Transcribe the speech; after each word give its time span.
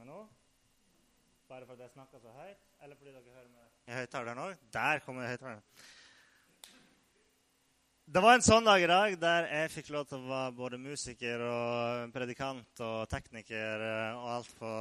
meg 0.00 0.08
nå? 0.08 0.20
Bare 1.50 1.66
fordi 1.68 1.84
jeg 1.84 1.92
snakker 1.92 2.20
så 2.22 2.30
høyt, 2.32 2.60
eller 2.80 2.96
fordi 2.96 3.10
dere 3.12 3.34
hører 3.34 3.48
meg 3.52 3.96
høyttaleren 3.98 4.38
òg? 4.40 4.60
Der 4.72 5.02
kommer 5.04 5.26
høyttaleren. 5.28 5.64
Det 8.10 8.22
var 8.24 8.38
en 8.38 8.44
sånn 8.46 8.64
dag 8.66 8.82
i 8.82 8.88
dag 8.88 9.16
der 9.20 9.48
jeg 9.50 9.72
fikk 9.74 9.90
lov 9.94 10.06
til 10.08 10.22
å 10.22 10.30
være 10.30 10.54
både 10.56 10.78
musiker 10.80 11.44
og 11.44 12.14
predikant 12.14 12.82
og 12.86 13.10
tekniker 13.12 13.84
eh, 13.86 14.16
og 14.16 14.30
alt 14.38 14.54
på 14.58 14.72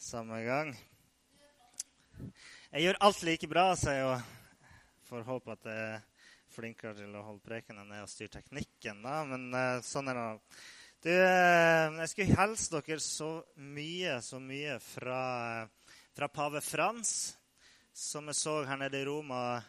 samme 0.00 0.40
gang. 0.46 0.72
Jeg 2.72 2.86
gjør 2.86 3.00
alt 3.04 3.22
like 3.28 3.50
bra, 3.50 3.66
så 3.76 3.94
jeg 3.94 4.16
får 5.10 5.28
håpe 5.28 5.52
at 5.58 5.68
jeg 5.68 5.84
er 5.92 6.32
flinkere 6.54 6.96
til 6.96 7.12
å 7.12 7.26
holde 7.28 7.44
preken 7.44 7.82
enn 7.82 7.92
jeg 7.92 8.06
har 8.06 8.10
styrt 8.14 8.38
teknikken. 8.38 9.04
da, 9.04 9.20
Men 9.28 9.50
uh, 9.52 9.84
sånn 9.84 10.08
er 10.10 10.18
det. 10.22 10.64
Du, 11.04 11.10
uh, 11.12 11.98
jeg 12.00 12.08
skulle 12.08 12.32
hilse 12.32 12.70
dere 12.72 12.96
så 13.04 13.26
mye, 13.60 14.14
så 14.24 14.38
mye 14.40 14.78
fra, 14.80 15.66
fra 16.16 16.28
pave 16.32 16.62
Frans, 16.64 17.10
som 17.92 18.30
jeg 18.32 18.38
så 18.38 18.54
her 18.64 18.80
nede 18.80 19.02
i 19.02 19.04
Roma 19.04 19.60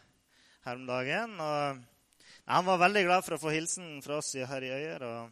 her 0.64 0.80
om 0.80 0.86
dagen. 0.88 1.34
og 1.36 1.82
Han 2.48 2.64
var 2.70 2.80
veldig 2.86 3.02
glad 3.04 3.26
for 3.26 3.36
å 3.36 3.40
få 3.42 3.52
hilsen 3.52 4.00
fra 4.00 4.16
oss 4.22 4.32
her 4.32 4.64
i 4.64 4.72
Øyer. 4.78 5.04
og 5.04 5.28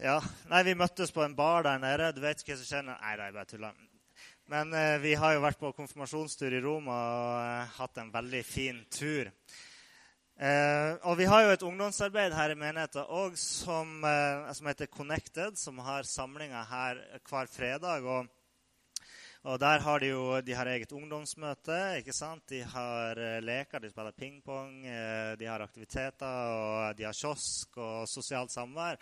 ja, 0.00 0.16
nei, 0.48 0.62
Vi 0.70 0.74
møttes 0.80 1.12
på 1.12 1.20
en 1.28 1.36
bar 1.36 1.68
der 1.68 1.76
nede. 1.76 2.14
Du 2.16 2.24
vet 2.24 2.40
ikke 2.40 2.54
hva 2.54 2.58
som 2.62 2.70
skjer? 2.70 2.88
Nei, 2.88 3.14
nei, 3.20 3.30
bare 3.36 3.52
tuller. 3.52 3.76
Men 4.48 4.72
eh, 4.72 4.96
vi 5.04 5.12
har 5.20 5.36
jo 5.36 5.44
vært 5.44 5.60
på 5.60 5.76
konfirmasjonstur 5.76 6.48
i 6.48 6.64
Roma 6.64 6.96
og 6.96 7.44
eh, 7.44 7.76
hatt 7.76 8.00
en 8.00 8.08
veldig 8.14 8.44
fin 8.46 8.86
tur. 8.88 9.28
Eh, 10.36 10.98
og 11.08 11.14
vi 11.16 11.24
har 11.24 11.46
jo 11.46 11.52
et 11.54 11.62
ungdomsarbeid 11.64 12.34
her 12.36 12.52
i 12.52 12.58
menigheten 12.60 13.08
òg 13.08 13.38
som, 13.40 14.02
eh, 14.04 14.50
som, 14.52 14.66
heter 14.68 14.90
Connected, 14.92 15.56
som 15.56 15.78
har 15.80 16.04
samlinger 16.04 16.66
her 16.68 17.00
hver 17.24 17.48
fredag. 17.48 18.04
Og, 18.04 18.26
og 19.48 19.58
der 19.60 19.80
har 19.80 19.98
de 19.98 20.10
jo 20.10 20.40
de 20.44 20.52
har 20.52 20.68
eget 20.68 20.92
ungdomsmøte. 20.92 21.96
ikke 22.02 22.12
sant? 22.12 22.44
De 22.50 22.60
har 22.60 23.16
eh, 23.16 23.40
leker, 23.40 23.80
de 23.80 23.88
spiller 23.88 24.12
pingpong, 24.12 24.84
eh, 24.84 25.38
de 25.40 25.48
har 25.48 25.64
aktiviteter, 25.64 26.52
og 26.52 26.98
de 26.98 27.08
har 27.08 27.16
kiosk 27.16 27.78
og 27.78 28.04
sosialt 28.08 28.52
samvær. 28.52 29.00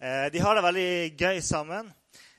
Eh, 0.00 0.26
de 0.32 0.42
har 0.42 0.54
det 0.54 0.66
veldig 0.66 1.14
gøy 1.14 1.38
sammen. 1.40 1.94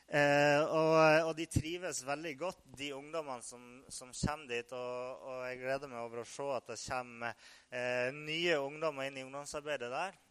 Eh, 0.06 0.61
og, 0.61 0.92
og, 1.25 1.31
de 1.34 1.48
trives 1.50 2.03
veldig 2.06 2.36
godt, 2.38 2.59
de 2.78 2.92
ungdommene 2.94 3.42
som, 3.42 3.64
som 3.89 4.12
kommer 4.14 4.52
dit. 4.53 4.75
Og, 4.78 5.23
og, 5.25 5.39
jeg 5.50 5.62
gleder 5.64 5.89
meg 5.89 6.03
over 6.03 6.22
å 6.22 6.28
se 6.30 6.50
at 6.53 6.70
det 6.70 6.78
kommer 6.84 7.50
eh, 7.72 8.12
nye 8.14 8.59
ungdommer 8.62 9.09
inn 9.09 9.17
i 9.17 9.25
ungdomsarbeidet 9.25 9.89
der. 9.94 10.22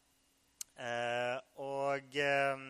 Eh, 0.74 1.36
og 1.62 2.16
eh, 2.18 2.62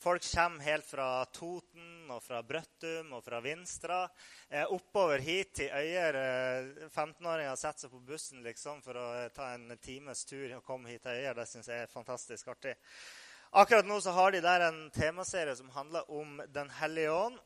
folk 0.00 0.24
kommer 0.24 0.64
helt 0.64 0.88
fra 0.88 1.10
Toten 1.36 2.08
og 2.12 2.24
fra 2.24 2.40
Brøttum 2.48 3.12
og 3.18 3.22
fra 3.28 3.42
Vinstra. 3.44 4.02
Eh, 4.48 4.64
oppover 4.72 5.20
hit 5.20 5.52
til 5.60 5.68
Øyer. 5.68 6.16
15-åringer 6.88 7.52
eh, 7.52 7.60
setter 7.60 7.84
seg 7.84 7.92
på 7.92 8.04
bussen 8.08 8.44
liksom, 8.44 8.80
for 8.84 8.96
å 8.96 9.08
ta 9.36 9.52
en 9.52 9.68
times 9.84 10.24
tur 10.24 10.48
og 10.56 10.64
komme 10.64 10.94
hit 10.94 11.04
til 11.04 11.20
Øyer. 11.20 11.36
Det 11.36 11.48
syns 11.52 11.68
jeg 11.68 11.84
er 11.84 11.92
fantastisk 11.92 12.48
artig. 12.56 12.78
Akkurat 13.50 13.86
nå 13.86 14.00
så 14.00 14.10
har 14.10 14.32
de 14.32 14.40
der 14.44 14.60
en 14.60 14.90
temaserie 14.90 15.56
som 15.56 15.70
handler 15.70 16.10
om 16.10 16.42
Den 16.52 16.70
hellige 16.70 17.12
ånd. 17.12 17.38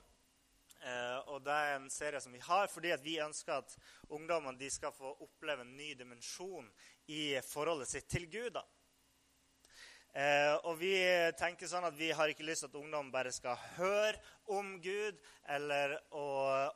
Eh, 0.83 1.19
og 1.31 1.45
Det 1.45 1.53
er 1.53 1.77
en 1.77 1.91
serie 1.91 2.21
som 2.21 2.33
vi 2.33 2.41
har 2.43 2.67
fordi 2.67 2.91
vi 3.03 3.21
ønsker 3.23 3.53
at 3.53 3.77
ungdommene 4.09 4.71
skal 4.71 4.91
få 4.93 5.13
oppleve 5.23 5.63
en 5.63 5.77
ny 5.77 5.95
dimensjon 5.95 6.67
i 7.07 7.39
forholdet 7.47 7.89
sitt 7.89 8.09
til 8.11 8.27
Gud. 8.27 8.51
da. 8.51 8.65
Eh, 10.13 10.55
og 10.69 10.77
vi 10.77 10.93
tenker 11.41 11.65
sånn 11.71 11.87
at 11.89 11.95
vi 11.97 12.11
har 12.13 12.29
ikke 12.29 12.45
lyst 12.45 12.67
til 12.67 12.69
at 12.69 12.77
ungdom 12.77 13.09
bare 13.15 13.31
skal 13.33 13.57
høre 13.79 14.19
om 14.53 14.75
Gud 14.85 15.17
eller 15.55 15.95
å, 16.13 16.27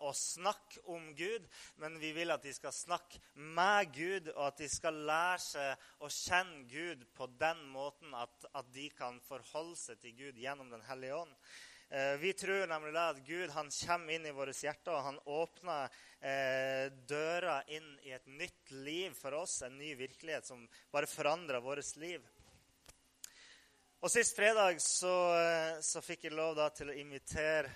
å, 0.08 0.12
snakke 0.16 0.80
om 0.88 1.10
Gud, 1.18 1.44
men 1.76 1.98
vi 2.00 2.14
vil 2.16 2.32
at 2.32 2.46
de 2.46 2.54
skal 2.56 2.72
snakke 2.72 3.20
med 3.36 3.92
Gud, 3.92 4.30
og 4.32 4.42
at 4.46 4.62
de 4.62 4.70
skal 4.72 5.02
lære 5.10 5.42
seg 5.44 5.84
å 6.00 6.08
kjenne 6.08 6.64
Gud 6.70 7.04
på 7.12 7.28
den 7.36 7.60
måten 7.74 8.16
at, 8.16 8.48
at 8.56 8.72
de 8.72 8.88
kan 8.96 9.20
forholde 9.28 9.76
seg 9.82 10.00
til 10.00 10.16
Gud 10.16 10.40
gjennom 10.40 10.72
Den 10.72 10.86
hellige 10.88 11.20
ånd. 11.20 11.36
Eh, 11.92 12.16
vi 12.18 12.32
tror 12.34 12.64
nemlig 12.72 12.96
at 12.98 13.20
Gud 13.26 13.52
kommer 13.52 14.16
inn 14.16 14.26
i 14.26 14.34
våre 14.34 14.56
hjerter, 14.56 14.96
og 14.96 15.04
han 15.10 15.20
åpner 15.28 15.92
eh, 16.24 16.88
døra 17.04 17.60
inn 17.68 17.92
i 18.08 18.16
et 18.16 18.26
nytt 18.26 18.72
liv 18.72 19.12
for 19.14 19.36
oss, 19.44 19.60
en 19.62 19.76
ny 19.76 19.92
virkelighet 19.94 20.48
som 20.48 20.64
bare 20.90 21.12
forandrer 21.12 21.60
vårt 21.60 21.92
liv. 22.00 22.24
Og 24.04 24.10
Sist 24.12 24.36
fredag 24.36 24.76
så, 24.82 25.14
eh, 25.40 25.78
så 25.80 26.02
fikk 26.04 26.26
jeg 26.26 26.36
lov 26.36 26.54
da, 26.58 26.68
til 26.68 26.90
å 26.92 26.96
invitere 27.00 27.70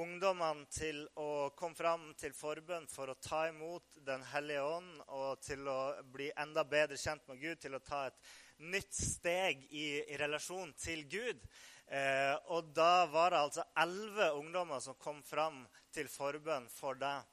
ungdommene 0.00 0.64
til 0.72 1.02
å 1.20 1.50
komme 1.58 1.76
fram 1.76 2.06
til 2.16 2.32
forbønn 2.32 2.86
for 2.88 3.10
å 3.10 3.18
ta 3.20 3.42
imot 3.50 3.98
Den 4.06 4.22
hellige 4.30 4.62
ånd 4.64 5.02
og 5.08 5.42
til 5.44 5.68
å 5.68 5.80
bli 6.08 6.30
enda 6.40 6.64
bedre 6.64 6.96
kjent 6.96 7.28
med 7.28 7.42
Gud, 7.42 7.60
til 7.60 7.76
å 7.76 7.82
ta 7.84 8.06
et 8.08 8.16
nytt 8.72 8.94
steg 8.94 9.66
i, 9.68 10.00
i 10.08 10.16
relasjon 10.16 10.72
til 10.80 11.04
Gud. 11.10 11.44
Eh, 11.92 12.36
og 12.54 12.72
da 12.72 13.04
var 13.12 13.34
det 13.34 13.44
altså 13.44 13.66
elleve 13.84 14.30
ungdommer 14.40 14.80
som 14.80 14.96
kom 14.96 15.20
fram 15.26 15.66
til 15.92 16.08
forbønn 16.08 16.70
for 16.72 16.96
deg. 16.96 17.28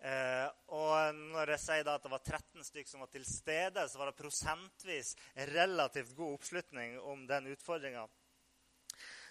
Eh, 0.00 0.46
og 0.72 1.18
når 1.34 1.52
jeg 1.54 1.60
sier 1.60 1.88
at 1.92 2.04
det 2.04 2.12
var 2.12 2.22
13 2.24 2.64
stykker 2.64 2.88
som 2.88 3.02
var 3.04 3.10
til 3.12 3.26
stede, 3.28 3.84
så 3.88 4.00
var 4.00 4.10
det 4.10 4.20
prosentvis 4.22 5.12
relativt 5.52 6.14
god 6.16 6.38
oppslutning 6.38 6.96
om 7.04 7.26
den 7.28 7.50
utfordringa. 7.52 8.06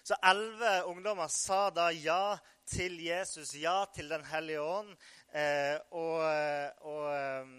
Så 0.06 0.16
elleve 0.30 0.84
ungdommer 0.88 1.28
sa 1.28 1.68
da 1.74 1.90
ja 1.92 2.38
til 2.70 3.00
Jesus, 3.02 3.52
ja 3.58 3.82
til 3.94 4.08
Den 4.08 4.24
hellige 4.24 4.62
ånd. 4.62 4.94
Eh, 5.34 5.76
og, 5.90 6.22
og 6.86 7.04
eh, 7.14 7.52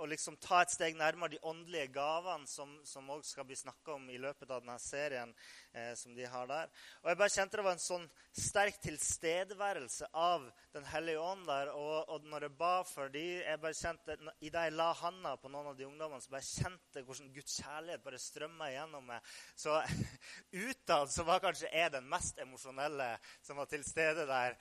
å 0.00 0.08
liksom 0.08 0.38
ta 0.40 0.62
et 0.64 0.72
steg 0.72 0.96
nærmere 0.98 1.34
de 1.34 1.42
åndelige 1.46 1.92
gavene 1.94 2.48
som, 2.48 2.72
som 2.88 3.10
også 3.12 3.34
skal 3.34 3.48
bli 3.48 3.58
snakka 3.60 3.98
om 3.98 4.08
i 4.10 4.18
løpet 4.20 4.50
av 4.50 4.64
denne 4.64 4.78
serien. 4.82 5.34
Eh, 5.72 5.94
som 5.94 6.14
de 6.14 6.24
har 6.26 6.46
der. 6.50 6.70
Og 7.02 7.08
jeg 7.08 7.18
bare 7.20 7.30
kjente 7.30 7.58
det 7.60 7.62
var 7.62 7.76
en 7.76 7.82
sånn 7.82 8.06
sterk 8.34 8.80
tilstedeværelse 8.82 10.08
av 10.18 10.48
Den 10.74 10.86
hellige 10.86 11.22
ånd 11.22 11.44
der. 11.46 11.70
Og, 11.78 12.10
og 12.10 12.26
når 12.30 12.48
jeg 12.48 12.54
ba 12.58 12.72
for 12.86 13.12
de, 13.14 13.22
jeg 13.38 13.60
bare 13.62 13.78
kjente, 13.78 14.16
I 14.42 14.50
det 14.50 14.64
jeg 14.66 14.74
la 14.74 14.88
handa 14.98 15.36
på 15.38 15.50
noen 15.50 15.70
av 15.70 15.78
de 15.78 15.86
ungdommene, 15.86 16.22
så 16.22 16.30
bare 16.34 16.46
kjente 16.46 17.04
hvordan 17.06 17.30
Guds 17.34 17.56
kjærlighet 17.62 18.02
bare 18.02 18.20
strømma 18.22 18.70
gjennom 18.70 19.06
meg. 19.12 19.32
Så 19.58 19.78
utad 20.66 21.14
så 21.14 21.26
var 21.26 21.42
kanskje 21.42 21.70
jeg 21.70 21.94
den 21.94 22.10
mest 22.10 22.42
emosjonelle 22.42 23.12
som 23.46 23.62
var 23.62 23.70
til 23.70 23.86
stede 23.86 24.26
der. 24.30 24.58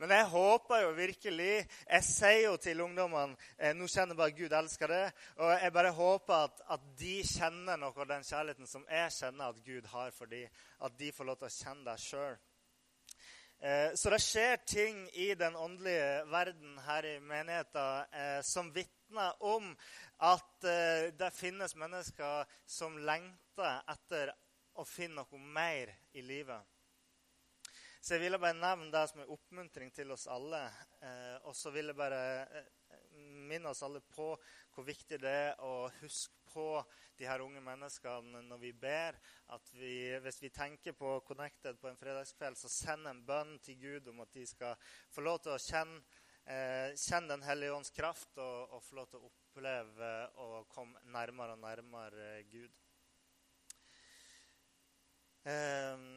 Men 0.00 0.12
jeg 0.14 0.28
håper 0.32 0.82
jo 0.82 0.92
virkelig 0.96 1.52
Jeg 1.62 2.04
sier 2.06 2.44
jo 2.46 2.56
til 2.60 2.80
ungdommene 2.84 3.36
eh, 3.58 3.74
nå 3.76 3.88
kjenner 3.90 4.18
bare 4.18 4.34
Gud 4.36 4.54
elsker 4.56 4.90
det. 4.92 5.02
Og 5.38 5.52
jeg 5.52 5.74
bare 5.74 5.92
håper 5.96 6.46
at, 6.48 6.62
at, 6.76 6.86
de 6.98 7.18
kjenner 7.26 7.80
noe 7.80 7.92
av 7.92 8.08
den 8.10 8.24
kjærligheten 8.26 8.70
som 8.70 8.86
jeg 8.90 9.12
kjenner 9.18 9.52
at 9.52 9.60
Gud 9.66 9.90
har 9.92 10.10
for 10.16 10.30
dem. 10.30 10.48
At 10.82 10.96
de 10.98 11.12
får 11.12 11.28
lov 11.28 11.40
til 11.40 11.50
å 11.50 11.56
kjenne 11.56 11.86
det 11.90 11.98
sjøl. 12.02 12.38
Eh, 13.62 13.90
så 13.94 14.14
det 14.14 14.22
skjer 14.24 14.56
ting 14.66 15.02
i 15.14 15.32
den 15.38 15.56
åndelige 15.58 16.24
verden 16.32 16.78
her 16.86 17.06
i 17.06 17.16
menigheten 17.20 18.16
eh, 18.22 18.40
som 18.46 18.72
vitner 18.74 19.36
om 19.44 19.74
at 20.22 20.64
det 21.18 21.32
finnes 21.34 21.74
mennesker 21.74 22.46
som 22.70 22.94
lengter 23.02 23.80
etter 23.90 24.30
å 24.78 24.84
finne 24.86 25.24
noe 25.24 25.40
mer 25.52 25.90
i 26.14 26.22
livet. 26.22 26.71
Så 28.02 28.16
jeg 28.16 28.24
ville 28.24 28.38
bare 28.42 28.58
nevne 28.58 28.90
det 28.90 29.00
som 29.06 29.20
en 29.22 29.28
oppmuntring 29.30 29.92
til 29.94 30.10
oss 30.10 30.24
alle. 30.26 30.58
Eh, 31.06 31.36
og 31.46 31.54
så 31.54 31.70
vil 31.70 31.92
jeg 31.92 31.94
bare 31.94 32.22
eh, 32.50 32.70
minne 33.46 33.70
oss 33.70 33.84
alle 33.86 34.00
på 34.02 34.32
hvor 34.74 34.86
viktig 34.88 35.20
det 35.22 35.34
er 35.52 35.60
å 35.62 35.86
huske 36.00 36.42
på 36.50 36.64
de 37.20 37.28
her 37.30 37.44
unge 37.44 37.62
menneskene 37.62 38.42
når 38.48 38.58
vi 38.64 38.72
ber. 38.74 39.20
At 39.54 39.70
vi, 39.76 39.94
hvis 40.24 40.42
vi 40.42 40.50
tenker 40.50 40.96
på 40.98 41.20
Connected 41.28 41.78
på 41.78 41.92
en 41.92 42.00
fredagskveld, 42.00 42.58
så 42.58 42.72
send 42.72 43.06
en 43.06 43.22
bønn 43.22 43.54
til 43.62 43.78
Gud 43.78 44.10
om 44.10 44.24
at 44.26 44.34
de 44.34 44.48
skal 44.50 44.74
få 45.14 45.22
lov 45.22 45.38
til 45.46 45.54
å 45.54 45.62
kjenne, 45.62 46.02
eh, 46.42 46.90
kjenne 46.98 47.36
Den 47.36 47.46
hellige 47.46 47.78
ånds 47.78 47.94
kraft 47.94 48.34
og, 48.34 48.74
og, 48.74 48.82
få 48.82 48.98
lov 48.98 49.10
til 49.12 49.22
å 49.22 49.30
oppleve 49.30 50.12
og 50.42 50.66
komme 50.74 51.06
nærmere 51.06 51.54
og 51.54 51.62
nærmere 51.62 52.34
Gud. 52.50 52.74
Eh, 55.46 56.08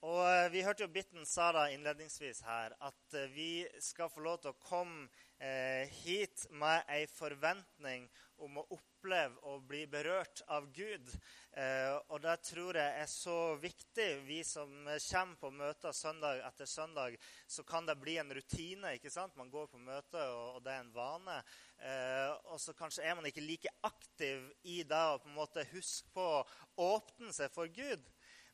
og 0.00 0.29
Vi 0.50 0.62
hørte 0.66 0.82
jo 0.82 0.90
Bitten 0.90 1.26
sa 1.28 1.52
da 1.54 1.68
innledningsvis 1.70 2.40
her 2.42 2.72
at 2.82 3.14
eh, 3.14 3.30
vi 3.30 3.50
skal 3.78 4.10
få 4.10 4.22
lov 4.24 4.40
til 4.42 4.50
å 4.50 4.58
komme 4.58 5.04
eh, 5.38 5.86
hit 6.02 6.48
med 6.50 6.88
ei 6.90 7.04
forventning 7.10 8.08
om 8.42 8.58
å 8.58 8.64
oppleve 8.74 9.38
og 9.46 9.68
bli 9.68 9.84
berørt 9.90 10.42
av 10.50 10.66
Gud. 10.74 11.12
Eh, 11.54 11.92
og 12.10 12.22
det 12.24 12.34
tror 12.48 12.80
jeg 12.80 13.02
er 13.02 13.10
så 13.12 13.36
viktig. 13.62 14.08
Vi 14.26 14.40
som 14.46 14.72
kommer 14.88 15.38
på 15.38 15.52
møter 15.54 15.94
søndag 15.94 16.42
etter 16.48 16.66
søndag, 16.66 17.14
så 17.46 17.62
kan 17.68 17.86
det 17.86 18.00
bli 18.00 18.16
en 18.18 18.34
rutine. 18.34 18.96
ikke 18.96 19.12
sant? 19.12 19.36
Man 19.38 19.52
går 19.52 19.70
på 19.70 19.78
møte, 19.78 20.24
og, 20.34 20.62
det 20.64 20.74
er 20.74 20.82
en 20.82 20.94
vane. 20.94 21.36
Eh, 21.78 22.30
og 22.50 22.58
så 22.58 22.74
kanskje 22.74 23.06
er 23.06 23.14
man 23.14 23.28
ikke 23.30 23.46
like 23.46 23.76
aktiv 23.86 24.50
i 24.66 24.82
det 24.82 25.04
å 25.12 25.20
på 25.22 25.30
en 25.30 25.38
måte 25.38 25.68
huske 25.76 26.10
på 26.16 26.26
å 26.40 26.90
åpne 26.96 27.30
seg 27.36 27.54
for 27.54 27.70
Gud. 27.70 28.02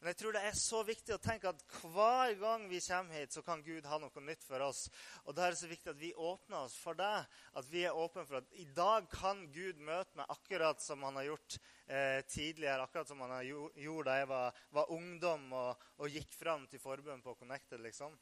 Men 0.00 0.10
jeg 0.12 0.18
tror 0.20 0.36
det 0.36 0.42
er 0.44 0.58
så 0.58 0.82
viktig 0.84 1.14
å 1.14 1.22
tenke 1.22 1.48
at 1.50 1.62
hver 1.80 2.34
gang 2.40 2.66
vi 2.68 2.80
kommer 2.84 3.16
hit, 3.16 3.32
så 3.32 3.42
kan 3.46 3.64
Gud 3.64 3.88
ha 3.88 3.98
noe 4.02 4.24
nytt 4.26 4.44
for 4.44 4.62
oss. 4.66 4.84
Og 5.24 5.36
da 5.36 5.46
er 5.46 5.54
det 5.54 5.60
så 5.62 5.70
viktig 5.70 5.92
at 5.94 6.00
vi 6.00 6.12
åpner 6.12 6.66
oss 6.66 6.76
for 6.78 6.98
det. 6.98 7.24
At 7.56 7.70
vi 7.72 7.86
er 7.88 7.96
åpne 7.96 8.26
for 8.28 8.40
at 8.42 8.52
i 8.60 8.68
dag 8.76 9.08
kan 9.12 9.46
Gud 9.54 9.80
møte 9.80 10.20
meg 10.20 10.32
akkurat 10.36 10.84
som 10.84 11.04
han 11.06 11.16
har 11.20 11.30
gjort 11.30 11.58
eh, 11.88 12.20
tidligere. 12.28 12.84
Akkurat 12.84 13.08
som 13.08 13.24
han 13.24 13.36
gjorde 13.46 14.10
da 14.10 14.20
jeg 14.20 14.30
var, 14.30 14.64
var 14.76 14.92
ungdom 14.92 15.52
og, 15.56 15.86
og, 15.96 16.08
gikk 16.12 16.36
fram 16.36 16.68
til 16.70 16.82
forbund 16.82 17.24
på 17.24 17.38
Connected. 17.40 17.80
liksom. 17.80 18.14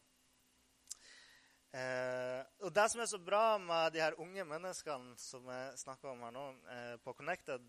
Eh, 1.74 2.42
og 2.62 2.70
Det 2.72 2.84
som 2.90 3.00
er 3.02 3.08
så 3.10 3.18
bra 3.18 3.58
med 3.58 3.96
de 3.96 3.98
her 3.98 4.14
unge 4.22 4.44
menneskene 4.46 5.16
som 5.18 5.48
jeg 5.50 5.78
snakker 5.80 6.12
om 6.12 6.20
her 6.22 6.34
nå, 6.36 6.44
eh, 6.70 6.92
på 7.02 7.14
Connected, 7.18 7.64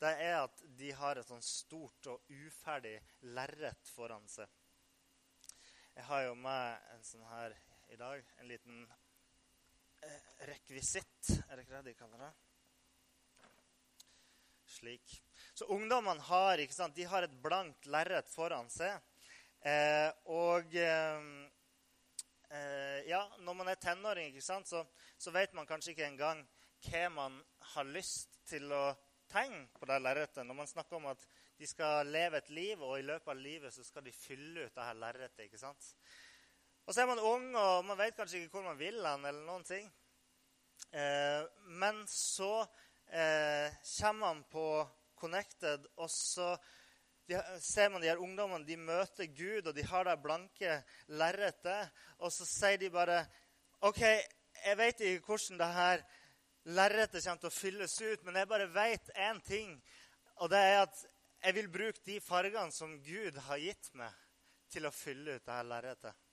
det 0.00 0.12
er 0.24 0.38
at 0.46 0.62
de 0.78 0.92
har 0.96 1.20
et 1.20 1.28
sånn 1.28 1.44
stort 1.44 2.08
og 2.08 2.32
uferdig 2.32 2.94
lerret 3.36 3.92
foran 3.92 4.24
seg. 4.32 4.48
Jeg 5.92 6.06
har 6.08 6.22
jo 6.24 6.38
med 6.40 6.88
en 6.94 7.04
sånn 7.04 7.26
her 7.34 7.58
i 7.92 8.00
dag, 8.00 8.32
en 8.40 8.48
liten 8.48 8.80
eh, 10.08 10.32
rekvisitt. 10.48 11.34
Er 11.50 11.58
det 11.58 11.66
ikke 11.66 11.82
det 11.82 11.90
de 11.90 11.98
kaller 12.00 12.24
det? 12.24 12.32
Slik. 14.70 15.18
Så 15.52 15.68
ungdommene 15.68 16.24
har, 16.30 16.64
de 16.96 17.10
har 17.12 17.28
et 17.28 17.40
blankt 17.44 17.92
lerret 17.92 18.32
foran 18.32 18.72
seg. 18.72 18.96
Eh, 19.60 20.08
og 20.32 20.72
eh, 22.50 23.08
ja, 23.08 23.20
når 23.38 23.54
man 23.54 23.68
er 23.68 23.80
tenåring, 23.80 24.40
så, 24.42 24.84
så, 25.18 25.30
vet 25.30 25.54
man 25.54 25.66
kanskje 25.66 25.94
ikke 25.94 26.08
engang 26.10 26.42
hva 26.86 27.04
man 27.12 27.38
har 27.74 27.88
lyst 27.92 28.40
til 28.48 28.72
å 28.72 28.90
tegne 29.30 29.66
på 29.76 29.86
det 29.86 30.00
lerretet. 30.02 30.46
Når 30.46 30.58
man 30.62 30.70
snakker 30.70 30.98
om 30.98 31.10
at 31.12 31.24
de 31.60 31.68
skal 31.68 32.08
leve 32.08 32.40
et 32.40 32.50
liv, 32.50 32.82
og 32.82 32.98
i 32.98 33.06
løpet 33.06 33.32
av 33.32 33.40
livet 33.40 33.74
så 33.74 33.84
skal 33.84 34.04
de 34.06 34.14
fylle 34.16 34.66
ut 34.66 34.74
det 34.74 34.86
her 34.86 34.98
lerretet. 34.98 35.90
Og 36.86 36.94
så 36.94 37.02
er 37.02 37.10
man 37.10 37.22
ung, 37.22 37.50
og 37.54 37.84
man 37.86 37.98
vet 38.00 38.16
kanskje 38.16 38.40
ikke 38.40 38.58
hvor 38.58 38.70
man 38.70 38.80
vil 38.80 38.98
hen, 39.04 39.26
eller 39.28 39.44
noen 39.46 39.66
ting. 39.68 39.90
Eh, 40.90 41.42
men 41.82 42.00
så 42.08 42.64
eh, 43.12 43.68
kommer 44.00 44.20
man 44.24 44.44
på 44.50 44.66
Connected, 45.20 45.84
og 46.00 46.08
så 46.10 46.54
de, 47.30 47.38
ser 47.62 47.90
man 47.92 48.02
de 48.02 48.10
her 48.10 48.20
ungdommene 48.20 48.66
de 48.66 48.76
møter 48.76 49.28
Gud, 49.30 49.68
og 49.70 49.76
de 49.76 49.84
har 49.86 50.06
det 50.08 50.16
blanke 50.22 50.80
lerretet. 51.14 51.92
Og 52.18 52.32
så 52.34 52.46
sier 52.48 52.80
de 52.80 52.90
bare 52.92 53.22
OK, 53.86 54.02
jeg 54.02 54.76
vet 54.76 55.04
ikke 55.06 55.30
hvordan 55.30 55.60
det 55.60 55.70
her 55.76 56.02
lerretet 56.76 57.24
kommer 57.24 57.40
til 57.44 57.50
å 57.50 57.54
fylles 57.54 57.94
ut, 58.00 58.24
men 58.26 58.40
jeg 58.40 58.50
bare 58.50 58.68
vet 58.74 59.12
én 59.16 59.40
ting, 59.46 59.76
og 60.40 60.50
det 60.52 60.60
er 60.60 60.82
at 60.82 61.04
jeg 61.40 61.56
vil 61.56 61.70
bruke 61.72 62.02
de 62.04 62.18
fargene 62.20 62.72
som 62.74 62.98
Gud 63.04 63.38
har 63.46 63.62
gitt 63.62 63.88
meg, 63.96 64.12
til 64.70 64.86
å 64.86 64.92
fylle 64.94 65.38
ut 65.38 65.46
det 65.46 65.54
her 65.54 65.66
lerretet. 65.66 66.26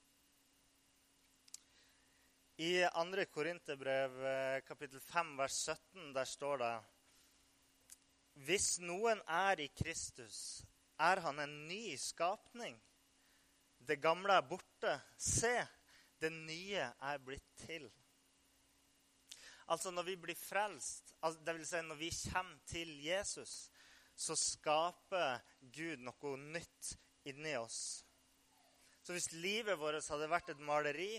I 2.58 2.72
2. 2.90 3.24
Korinterbrev 3.30 4.18
eh, 4.26 4.60
kapittel 4.66 5.02
5 5.02 5.36
vers 5.38 5.58
17 5.70 6.14
der 6.16 6.26
står 6.26 6.62
det 6.64 6.72
Hvis 8.48 8.80
noen 8.82 9.22
er 9.30 9.62
i 9.62 9.68
Kristus, 9.78 10.40
er 10.98 11.22
han 11.24 11.40
en 11.40 11.56
ny 11.68 11.96
skapning. 12.00 12.78
Det 13.78 14.00
gamle 14.02 14.38
er 14.38 14.48
borte. 14.50 14.98
Se, 15.18 15.54
det 16.20 16.32
nye 16.34 16.90
er 16.90 17.24
blitt 17.24 17.48
til. 17.66 17.88
Altså 19.68 19.92
Når 19.92 20.04
vi 20.04 20.16
blir 20.16 20.40
frelst, 20.40 21.14
dvs. 21.22 21.70
Si 21.70 21.82
når 21.84 22.00
vi 22.00 22.12
kommer 22.32 22.60
til 22.66 22.94
Jesus, 23.04 23.70
så 24.16 24.36
skaper 24.36 25.42
Gud 25.62 26.02
noe 26.02 26.38
nytt 26.38 26.94
inni 27.28 27.54
oss. 27.60 28.04
Så 29.04 29.14
hvis 29.14 29.32
livet 29.36 29.78
vårt 29.80 30.08
hadde 30.10 30.30
vært 30.32 30.50
et 30.52 30.64
maleri, 30.64 31.14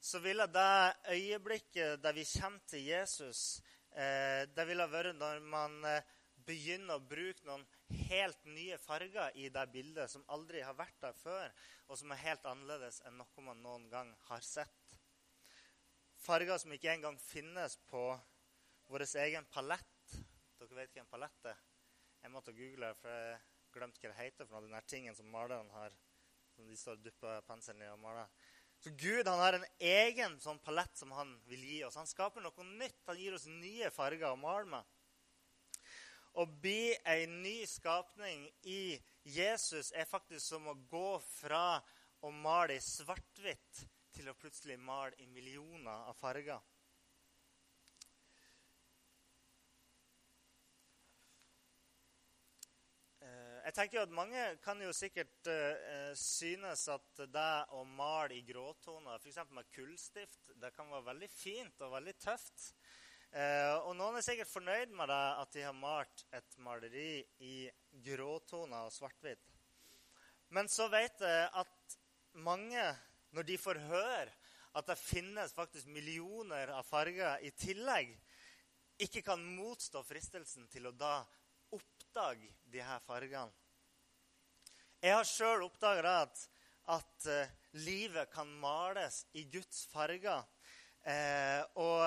så 0.00 0.18
ville 0.20 0.46
det 0.52 0.94
øyeblikket 1.14 2.02
der 2.02 2.12
vi 2.16 2.24
kommer 2.40 2.60
til 2.68 2.84
Jesus, 2.84 3.60
eh, 3.96 4.44
det 4.50 4.66
ville 4.68 4.86
vært 4.90 5.16
når 5.16 5.40
man 5.40 5.78
eh, 5.88 6.02
begynner 6.46 6.98
å 6.98 7.06
bruke 7.08 7.46
noen 7.46 7.64
helt 7.88 8.44
nye 8.44 8.78
farger 8.78 9.36
i 9.36 9.48
det 9.52 9.64
bildet 9.72 10.10
som 10.10 10.24
aldri 10.32 10.62
har 10.64 10.76
vært 10.78 10.96
der 11.02 11.16
før, 11.18 11.52
og 11.88 11.98
som 12.00 12.12
er 12.12 12.22
helt 12.24 12.46
annerledes 12.48 13.00
enn 13.04 13.18
noe 13.20 13.44
man 13.46 13.62
noen 13.62 13.88
gang 13.92 14.12
har 14.28 14.44
sett. 14.44 14.98
Farger 16.24 16.58
som 16.60 16.72
ikke 16.72 16.92
engang 16.94 17.18
finnes 17.20 17.76
på 17.90 18.06
vår 18.88 19.04
egen 19.26 19.44
palett. 19.52 20.16
Dere 20.58 20.78
vet 20.78 20.94
hva 20.94 21.04
en 21.04 21.10
palett 21.10 21.50
er? 21.50 21.60
Jeg 22.24 22.32
måtte 22.32 22.56
google 22.56 22.94
for 22.96 23.12
jeg 23.12 23.40
glemte 23.74 24.00
hva 24.00 24.12
det 24.12 24.22
heter. 24.22 24.46
for 24.46 24.60
denne 24.60 24.80
den 24.80 24.88
tingen 24.88 25.16
som 25.16 25.28
maleren 25.28 25.70
har, 25.74 25.92
som 26.54 26.66
de 26.68 26.76
står 26.76 26.96
og 26.96 27.04
dupper 27.04 27.40
penselen 27.48 27.82
i 27.82 27.90
og 27.90 27.98
maler. 28.00 28.30
Så 28.80 28.90
Gud 29.00 29.28
han 29.28 29.40
har 29.40 29.56
en 29.58 29.66
egen 29.80 30.38
sånn 30.40 30.60
palett 30.64 30.96
som 30.96 31.12
han 31.16 31.34
vil 31.48 31.62
gi 31.64 31.78
oss. 31.84 31.96
Han 31.96 32.08
skaper 32.08 32.42
noe 32.44 32.66
nytt. 32.68 33.00
Han 33.08 33.20
gir 33.20 33.36
oss 33.36 33.46
nye 33.48 33.90
farger 33.94 34.30
å 34.30 34.40
male 34.40 34.68
med. 34.68 34.94
Å 36.34 36.44
bli 36.50 36.90
ei 37.06 37.28
ny 37.30 37.60
skapning 37.70 38.48
i 38.66 38.96
Jesus 39.22 39.92
er 39.94 40.08
faktisk 40.10 40.42
som 40.48 40.66
å 40.66 40.74
gå 40.90 41.18
fra 41.22 41.78
å 42.26 42.30
male 42.34 42.74
i 42.74 42.82
svart-hvitt 42.82 43.84
til 44.14 44.30
å 44.30 44.34
plutselig 44.38 44.74
male 44.82 45.14
i 45.22 45.28
millioner 45.30 46.08
av 46.10 46.16
farger. 46.18 46.58
Eh, 53.22 53.58
jeg 53.68 53.76
tenker 53.78 53.98
jo 53.98 54.04
at 54.04 54.16
Mange 54.18 54.48
kan 54.64 54.82
jo 54.82 54.90
sikkert 54.96 55.48
uh, 55.48 56.10
synes 56.18 56.88
at 56.92 57.22
det 57.30 57.52
å 57.78 57.84
male 57.86 58.36
i 58.36 58.42
gråtoner, 58.46 59.22
f.eks. 59.22 59.38
med 59.54 59.70
kullstift, 59.74 60.50
det 60.60 60.74
kan 60.74 60.90
være 60.90 61.12
veldig 61.12 61.30
fint 61.32 61.86
og 61.86 61.94
veldig 61.94 62.18
tøft. 62.26 62.72
Eh, 63.34 63.76
og 63.82 63.96
noen 63.98 64.14
er 64.20 64.22
sikkert 64.22 64.52
fornøyd 64.52 64.92
med 64.94 65.10
det 65.10 65.22
at 65.42 65.54
de 65.56 65.62
har 65.66 65.74
malt 65.74 66.20
et 66.38 66.56
maleri 66.62 67.18
i 67.42 67.56
gråtoner 68.04 68.86
og 68.86 68.94
svart-hvitt. 68.94 69.42
Men 70.54 70.70
så 70.70 70.86
vet 70.92 71.18
jeg 71.18 71.48
at 71.50 71.96
mange, 72.46 72.84
når 73.34 73.48
de 73.48 73.58
får 73.58 73.80
høre 73.88 74.30
at 74.74 74.86
det 74.86 74.98
finnes 75.00 75.54
faktisk 75.54 75.90
millioner 75.90 76.70
av 76.76 76.86
farger 76.86 77.42
i 77.42 77.50
tillegg, 77.58 78.14
ikke 79.02 79.24
kan 79.26 79.42
motstå 79.42 80.04
fristelsen 80.06 80.68
til 80.70 80.86
å 80.86 80.94
da 80.94 81.16
oppdage 81.74 82.52
de 82.70 82.82
her 82.86 83.02
fargene. 83.02 83.50
Jeg 85.02 85.18
har 85.18 85.26
sjøl 85.26 85.66
oppdaga 85.66 86.20
at, 86.22 86.44
at 86.94 87.26
uh, 87.28 87.50
livet 87.82 88.30
kan 88.32 88.48
males 88.62 89.24
i 89.34 89.42
Guds 89.50 89.82
farger. 89.90 90.46
Eh, 91.04 91.60
og, 91.76 92.00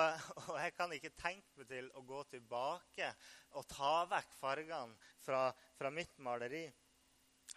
og, 0.48 0.56
jeg 0.58 0.74
kan 0.74 0.92
ikke 0.94 1.14
tenke 1.14 1.60
meg 1.60 1.70
til 1.70 1.86
å 1.94 2.02
gå 2.02 2.24
tilbake 2.32 3.12
og 3.54 3.66
ta 3.70 4.02
vekk 4.10 4.36
fargene 4.40 5.12
fra, 5.22 5.48
fra, 5.78 5.90
mitt 5.94 6.18
maleri. 6.18 6.64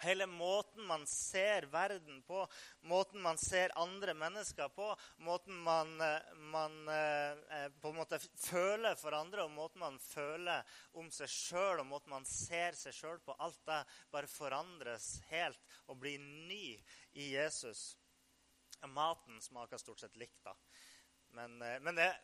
Hele 0.05 0.27
måten 0.29 0.85
man 0.87 1.01
ser 1.09 1.65
verden 1.73 2.21
på, 2.23 2.43
måten 2.87 3.19
man 3.25 3.41
ser 3.41 3.73
andre 3.81 4.13
mennesker 4.15 4.69
på, 4.71 4.85
måten 5.25 5.57
man, 5.65 5.95
eh, 6.05 6.29
man 6.53 6.77
eh, 6.93 7.65
på 7.81 7.89
en 7.89 7.97
måte 7.97 8.21
føler 8.21 8.95
for 9.01 9.17
andre, 9.17 9.43
og 9.43 9.55
måten 9.57 9.81
man 9.81 9.97
føler 10.05 10.61
om 11.01 11.09
seg 11.11 11.33
sjøl, 11.33 11.81
og 11.81 11.89
måten 11.89 12.13
man 12.13 12.29
ser 12.29 12.77
seg 12.77 12.95
sjøl 12.95 13.17
på, 13.25 13.35
alt 13.41 13.59
det 13.65 13.81
bare 14.13 14.29
forandres 14.29 15.15
helt 15.33 15.73
og 15.89 15.99
blir 16.05 16.21
ny 16.21 16.77
i 17.17 17.33
Jesus. 17.33 17.89
Maten 18.93 19.41
smaker 19.41 19.81
stort 19.81 20.05
sett 20.05 20.15
likt. 20.21 20.39
da. 20.45 20.55
Men, 21.37 21.61
eh, 21.61 21.79
men, 21.79 21.95
det 21.95 22.07
er 22.09 22.19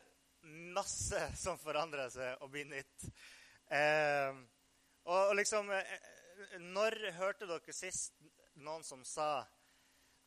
masse 0.74 1.20
som 1.40 1.58
forandrer 1.60 2.10
seg 2.12 2.44
og 2.44 2.52
blir 2.52 2.68
nytt. 2.68 3.08
Eh, 3.68 4.32
og, 5.04 5.18
og, 5.18 5.34
liksom 5.36 5.68
eh, 5.76 5.90
Når 6.64 6.96
hørte 7.18 7.48
dere 7.48 7.74
sist 7.76 8.14
noen 8.64 8.84
som 8.86 9.02
sa 9.04 9.42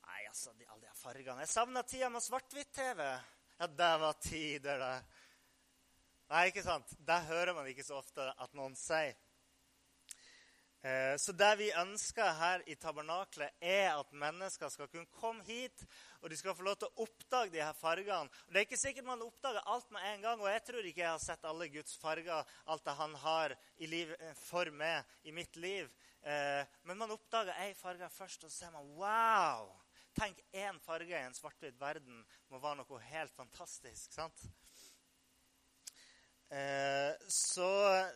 Nei, 0.05 0.19
altså, 0.27 0.53
de, 0.53 0.67
alle 0.69 0.83
de 0.85 0.93
fargene 0.99 1.41
Jeg 1.41 1.49
savna 1.49 1.81
tida 1.87 2.09
med 2.13 2.21
svart-hvitt-TV. 2.21 3.01
Ja, 3.61 3.67
det 3.67 3.91
var 4.01 4.19
tider, 4.21 4.81
det. 4.81 5.19
Nei, 6.31 6.45
ikke 6.51 6.63
sant? 6.65 6.93
Det 6.97 7.17
hører 7.27 7.53
man 7.57 7.67
ikke 7.69 7.85
så 7.85 7.97
ofte 7.99 8.25
at 8.29 8.53
noen 8.57 8.75
sier. 8.79 9.17
Eh, 10.81 11.13
så 11.21 11.33
det 11.37 11.49
vi 11.59 11.67
ønsker 11.77 12.31
her 12.39 12.63
i 12.65 12.75
tabernaklet, 12.79 13.53
er 13.61 13.91
at 13.93 14.13
mennesker 14.17 14.69
skal 14.73 14.89
kunne 14.89 15.09
komme 15.13 15.43
hit, 15.45 15.83
og 16.21 16.31
de 16.31 16.37
skal 16.39 16.55
få 16.57 16.65
lov 16.65 16.79
til 16.81 16.89
å 16.89 17.05
oppdage 17.05 17.53
de 17.53 17.61
her 17.61 17.75
fargene. 17.77 18.31
Og 18.47 18.53
det 18.53 18.61
er 18.61 18.65
ikke 18.65 18.79
sikkert 18.81 19.05
man 19.05 19.21
oppdager 19.21 19.67
alt 19.69 19.91
med 19.93 20.07
en 20.09 20.25
gang, 20.25 20.41
og 20.41 20.49
jeg 20.49 20.63
tror 20.65 20.87
ikke 20.89 21.03
jeg 21.03 21.11
har 21.11 21.21
sett 21.21 21.45
alle 21.45 21.69
Guds 21.69 21.93
farger, 22.01 22.49
alt 22.65 22.85
det 22.87 22.97
han 22.97 23.13
har 23.25 23.55
liv, 23.93 24.15
eh, 24.17 24.33
for 24.41 24.73
meg 24.73 25.05
i 25.29 25.35
mitt 25.35 25.61
liv. 25.61 25.91
Eh, 26.25 26.65
men 26.89 26.97
man 26.97 27.13
oppdager 27.13 27.61
én 27.61 27.77
farge 27.77 28.09
først, 28.17 28.43
og 28.43 28.51
så 28.51 28.65
ser 28.65 28.73
man 28.73 28.89
wow! 28.97 29.69
Tenk 30.17 30.41
én 30.51 30.81
farge 30.83 31.13
i 31.13 31.23
en 31.23 31.37
svart-hvitt 31.37 31.77
verden 31.79 32.25
må 32.49 32.59
være 32.59 32.81
noe 32.81 33.05
helt 33.13 33.31
fantastisk. 33.37 34.11
sant? 34.11 34.49
Eh, 36.51 37.13
så 37.31 37.67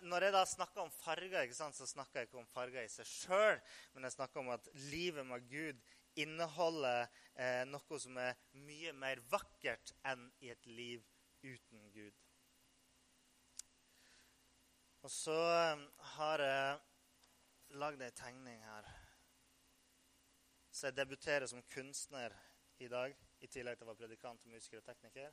når 0.03 0.25
jeg 0.27 0.35
da 0.35 0.41
snakker 0.49 0.83
om 0.83 0.91
farger, 0.91 1.51
sant, 1.55 1.77
så 1.77 1.87
snakker 1.87 2.19
jeg 2.19 2.27
ikke 2.27 2.41
om 2.41 2.49
farger 2.51 2.83
i 2.83 2.91
seg 2.91 3.07
sjøl, 3.07 3.61
men 3.93 4.03
jeg 4.03 4.15
snakker 4.17 4.41
om 4.41 4.49
at 4.51 4.67
livet 4.89 5.23
med 5.27 5.45
Gud 5.47 5.79
inneholder 6.19 7.05
eh, 7.39 7.63
noe 7.69 7.99
som 7.99 8.17
er 8.19 8.35
mye 8.65 8.91
mer 8.95 9.21
vakkert 9.31 9.93
enn 10.07 10.25
i 10.43 10.51
et 10.51 10.67
liv 10.67 11.05
uten 11.45 11.87
Gud. 11.95 12.19
Og 15.05 15.13
så 15.13 15.37
eh, 15.53 15.85
har 16.17 16.43
jeg 16.43 17.77
lagd 17.79 18.03
ei 18.03 18.11
tegning 18.19 18.59
her. 18.67 18.89
Så 20.75 20.89
jeg 20.89 20.97
debuterer 20.97 21.47
som 21.47 21.63
kunstner 21.71 22.35
i 22.83 22.91
dag, 22.91 23.15
i 23.39 23.47
tillegg 23.47 23.79
til 23.79 23.87
å 23.87 23.93
være 23.93 24.01
predikant, 24.03 24.43
musiker 24.51 24.81
og 24.81 24.87
tekniker. 24.89 25.31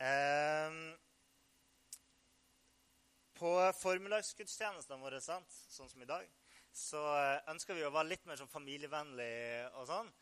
Eh, 0.00 0.80
på 3.38 3.52
formiddagsgudstjenestene 3.80 5.00
våre, 5.02 5.20
sant? 5.22 5.54
sånn 5.70 5.90
som 5.90 6.02
i 6.02 6.08
dag, 6.08 6.26
så 6.74 7.00
eh, 7.14 7.52
ønsker 7.54 7.78
vi 7.78 7.86
å 7.86 7.94
være 7.94 8.12
litt 8.12 8.26
mer 8.28 8.38
sånn 8.40 8.50
familievennlig 8.50 9.32
og 9.78 9.88
sånn. 9.88 10.12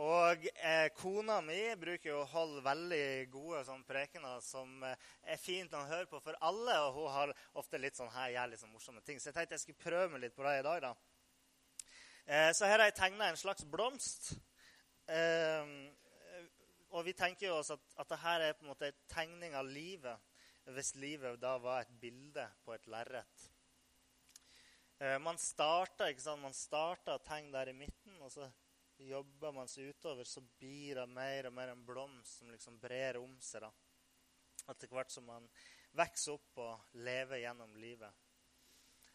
Og 0.00 0.46
eh, 0.56 0.86
kona 0.96 1.42
mi 1.44 1.58
bruker 1.76 2.14
å 2.16 2.24
holde 2.32 2.62
veldig 2.64 3.28
gode 3.32 3.60
sånn, 3.66 3.82
prekener 3.84 4.40
som 4.40 4.80
eh, 4.88 5.08
er 5.34 5.40
fint 5.40 5.74
å 5.76 5.82
høre 5.90 6.08
på 6.08 6.20
for 6.24 6.38
alle. 6.40 6.78
Og 6.86 6.96
hun 6.96 7.10
har 7.12 7.34
ofte 7.60 7.80
litt 7.80 7.98
sånn 7.98 8.12
her, 8.14 8.32
gjør 8.32 8.52
litt 8.54 8.62
sånn 8.62 8.72
morsomme 8.72 9.04
ting. 9.04 9.20
Så 9.20 9.28
jeg 9.28 9.36
tenkte 9.36 9.58
jeg 9.58 9.64
skulle 9.66 9.84
prøve 9.84 10.14
meg 10.14 10.24
litt 10.24 10.36
på 10.36 10.46
det 10.46 10.54
i 10.62 10.64
dag. 10.64 10.86
da. 10.86 10.94
Eh, 12.24 12.50
så 12.56 12.70
her 12.70 12.78
har 12.78 12.88
jeg 12.88 12.96
tegna 13.02 13.28
en 13.28 13.36
slags 13.36 13.68
blomst. 13.68 14.32
Eh, 15.12 15.76
og 16.92 17.04
vi 17.04 17.12
tenker 17.16 17.50
jo 17.50 17.58
oss 17.60 17.74
at, 17.74 17.84
at 18.00 18.08
dette 18.08 18.36
er 18.48 18.56
på 18.56 18.64
en 18.64 18.72
måte 18.72 18.88
en 18.88 19.04
tegning 19.12 19.56
av 19.58 19.68
livet 19.68 20.31
hvis 20.70 20.94
livet 20.94 21.40
da 21.42 21.56
var 21.58 21.82
et 21.82 21.94
bilde 22.00 22.44
på 22.64 22.74
et 22.74 22.86
lerret. 22.86 23.48
Eh, 25.02 25.18
man 25.18 25.38
starta 25.38 26.06
man 26.38 26.54
starter 26.54 27.16
å 27.16 27.24
tegner 27.26 27.52
der 27.52 27.72
i 27.72 27.78
midten, 27.78 28.20
og 28.22 28.30
så 28.30 28.46
jobber 28.98 29.52
man 29.52 29.68
seg 29.68 29.90
utover, 29.90 30.24
så 30.24 30.40
blir 30.40 30.94
det 30.94 31.06
mer 31.08 31.48
og 31.48 31.54
mer 31.56 31.72
en 31.72 31.84
blomst 31.84 32.38
som 32.38 32.50
liksom 32.50 32.78
brer 32.78 33.18
om 33.18 33.34
seg. 33.40 33.62
da. 33.62 33.72
Etter 34.70 34.88
hvert 34.88 35.10
som 35.10 35.26
man 35.26 35.48
vokser 35.92 36.36
opp 36.36 36.60
og 36.62 36.94
lever 36.94 37.42
gjennom 37.42 37.74
livet. 37.76 38.12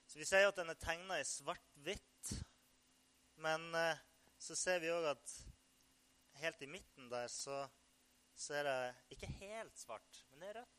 Så 0.08 0.20
Vi 0.20 0.26
sier 0.26 0.48
at 0.48 0.56
den 0.56 0.70
er 0.70 0.80
tegna 0.80 1.20
i 1.20 1.28
svart-hvitt, 1.28 2.34
men 3.44 3.74
eh, 3.76 4.04
så 4.40 4.56
ser 4.56 4.80
vi 4.84 4.92
òg 4.92 5.08
at 5.14 5.34
helt 6.42 6.62
i 6.62 6.70
midten 6.70 7.10
der 7.10 7.28
så, 7.32 7.64
så 8.36 8.60
er 8.60 8.68
det 8.68 9.16
ikke 9.16 9.32
helt 9.40 9.80
svart, 9.80 10.26
men 10.30 10.44
det 10.44 10.52
er 10.52 10.60
rødt. 10.62 10.77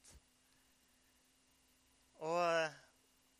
Og, 2.18 2.70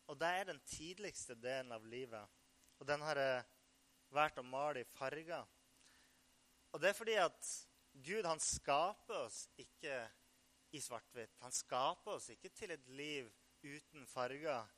og 0.07 0.19
det 0.19 0.27
er 0.27 0.51
den 0.51 0.61
tidligste 0.67 1.35
delen 1.35 1.71
av 1.75 1.85
livet. 1.87 2.37
Og 2.79 2.87
den 2.87 3.01
har 3.03 3.19
jeg 3.19 3.43
valgt 4.15 4.39
å 4.39 4.45
male 4.45 4.83
i 4.83 4.91
farger. 4.95 5.43
Og 6.71 6.81
det 6.81 6.91
er 6.91 6.97
fordi 6.97 7.17
at 7.19 7.51
Gud 8.05 8.27
han 8.29 8.39
skaper 8.39 9.25
oss 9.25 9.43
ikke 9.59 10.03
i 10.77 10.81
svart-hvitt. 10.81 11.35
Han 11.43 11.53
skaper 11.53 12.15
oss 12.15 12.29
ikke 12.31 12.51
til 12.55 12.71
et 12.75 12.87
liv 12.93 13.27
uten 13.65 14.05
farger. 14.07 14.69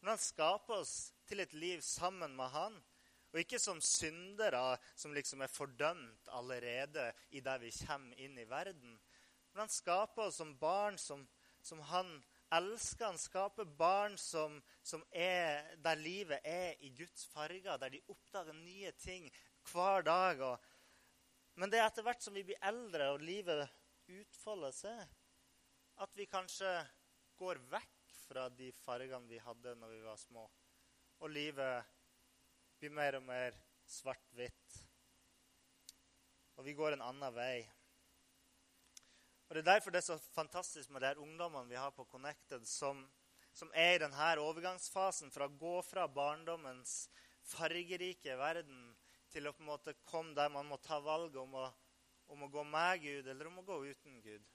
Men 0.00 0.14
han 0.14 0.20
skaper 0.22 0.82
oss 0.82 1.12
til 1.26 1.40
et 1.40 1.54
liv 1.56 1.80
sammen 1.86 2.36
med 2.36 2.52
han. 2.52 2.76
Og 3.32 3.40
ikke 3.40 3.60
som 3.60 3.80
syndere 3.82 4.76
som 4.96 5.14
liksom 5.14 5.42
er 5.44 5.52
fordømt 5.52 6.28
allerede 6.34 7.10
i 7.36 7.42
det 7.44 7.56
vi 7.62 7.72
kommer 7.82 8.20
inn 8.22 8.38
i 8.38 8.48
verden. 8.48 8.98
Men 9.52 9.64
han 9.64 9.72
skaper 9.72 10.28
oss 10.28 10.40
som 10.40 10.54
barn 10.58 10.98
som, 11.00 11.24
som 11.62 11.80
han 11.90 12.10
elsker 12.54 13.08
han 13.08 13.18
skaper 13.18 13.64
barn 13.78 14.16
som, 14.18 14.60
som 14.82 15.02
er, 15.10 15.66
der 15.82 15.98
livet 15.98 16.44
er 16.46 16.76
i 16.84 16.92
Guds 16.94 17.26
farger, 17.32 17.78
der 17.78 17.90
de 17.90 18.02
oppdager 18.12 18.54
nye 18.54 18.92
ting 19.00 19.28
hver 19.70 20.06
dag. 20.06 20.40
Og, 20.40 20.58
men 21.58 21.72
det 21.72 21.80
er 21.80 21.88
etter 21.88 22.06
hvert 22.06 22.22
som 22.22 22.36
vi 22.36 22.44
blir 22.46 22.62
eldre 22.62 23.10
og 23.14 23.24
livet 23.24 23.66
utfolder 24.06 24.74
seg, 24.74 25.02
at 26.02 26.12
vi 26.14 26.28
kanskje 26.30 26.70
går 27.40 27.60
vekk 27.72 28.16
fra 28.26 28.48
de 28.52 28.70
fargene 28.84 29.28
vi 29.30 29.40
hadde 29.42 29.74
når 29.80 29.94
vi 29.96 30.02
var 30.04 30.20
små. 30.20 30.46
Og 31.24 31.32
livet 31.32 31.86
blir 32.78 32.92
mer 32.92 33.18
og 33.18 33.24
mer 33.26 33.56
svart-hvitt. 33.88 34.82
Og 36.56 36.64
vi 36.64 36.74
går 36.76 36.96
en 36.96 37.04
annen 37.04 37.34
vei. 37.36 37.64
Og 39.46 39.54
Det 39.54 39.62
er 39.62 39.72
derfor 39.72 39.94
det 39.94 40.00
er 40.00 40.08
så 40.08 40.18
fantastisk 40.34 40.90
med 40.90 41.04
de 41.04 41.12
ungdommene 41.22 41.70
vi 41.70 41.78
har 41.78 41.92
på 41.94 42.04
Connected, 42.10 42.64
som, 42.66 43.04
som 43.54 43.70
er 43.74 43.94
i 43.94 44.00
denne 44.02 44.30
overgangsfasen 44.42 45.30
fra 45.30 45.46
å 45.46 45.54
gå 45.54 45.76
fra 45.86 46.08
barndommens 46.10 47.04
fargerike 47.46 48.34
verden 48.40 48.88
til 49.30 49.46
å 49.46 49.52
på 49.54 49.62
en 49.62 49.70
måte 49.70 49.94
komme 50.08 50.34
der 50.34 50.50
man 50.50 50.66
må 50.66 50.78
ta 50.82 50.98
valget 51.02 51.38
om 51.38 51.54
å, 51.60 51.66
om 52.34 52.42
å 52.42 52.50
gå 52.50 52.64
med 52.66 53.02
Gud 53.04 53.28
eller 53.30 53.50
om 53.50 53.60
å 53.62 53.66
gå 53.68 53.76
uten 53.86 54.18
Gud. 54.24 54.48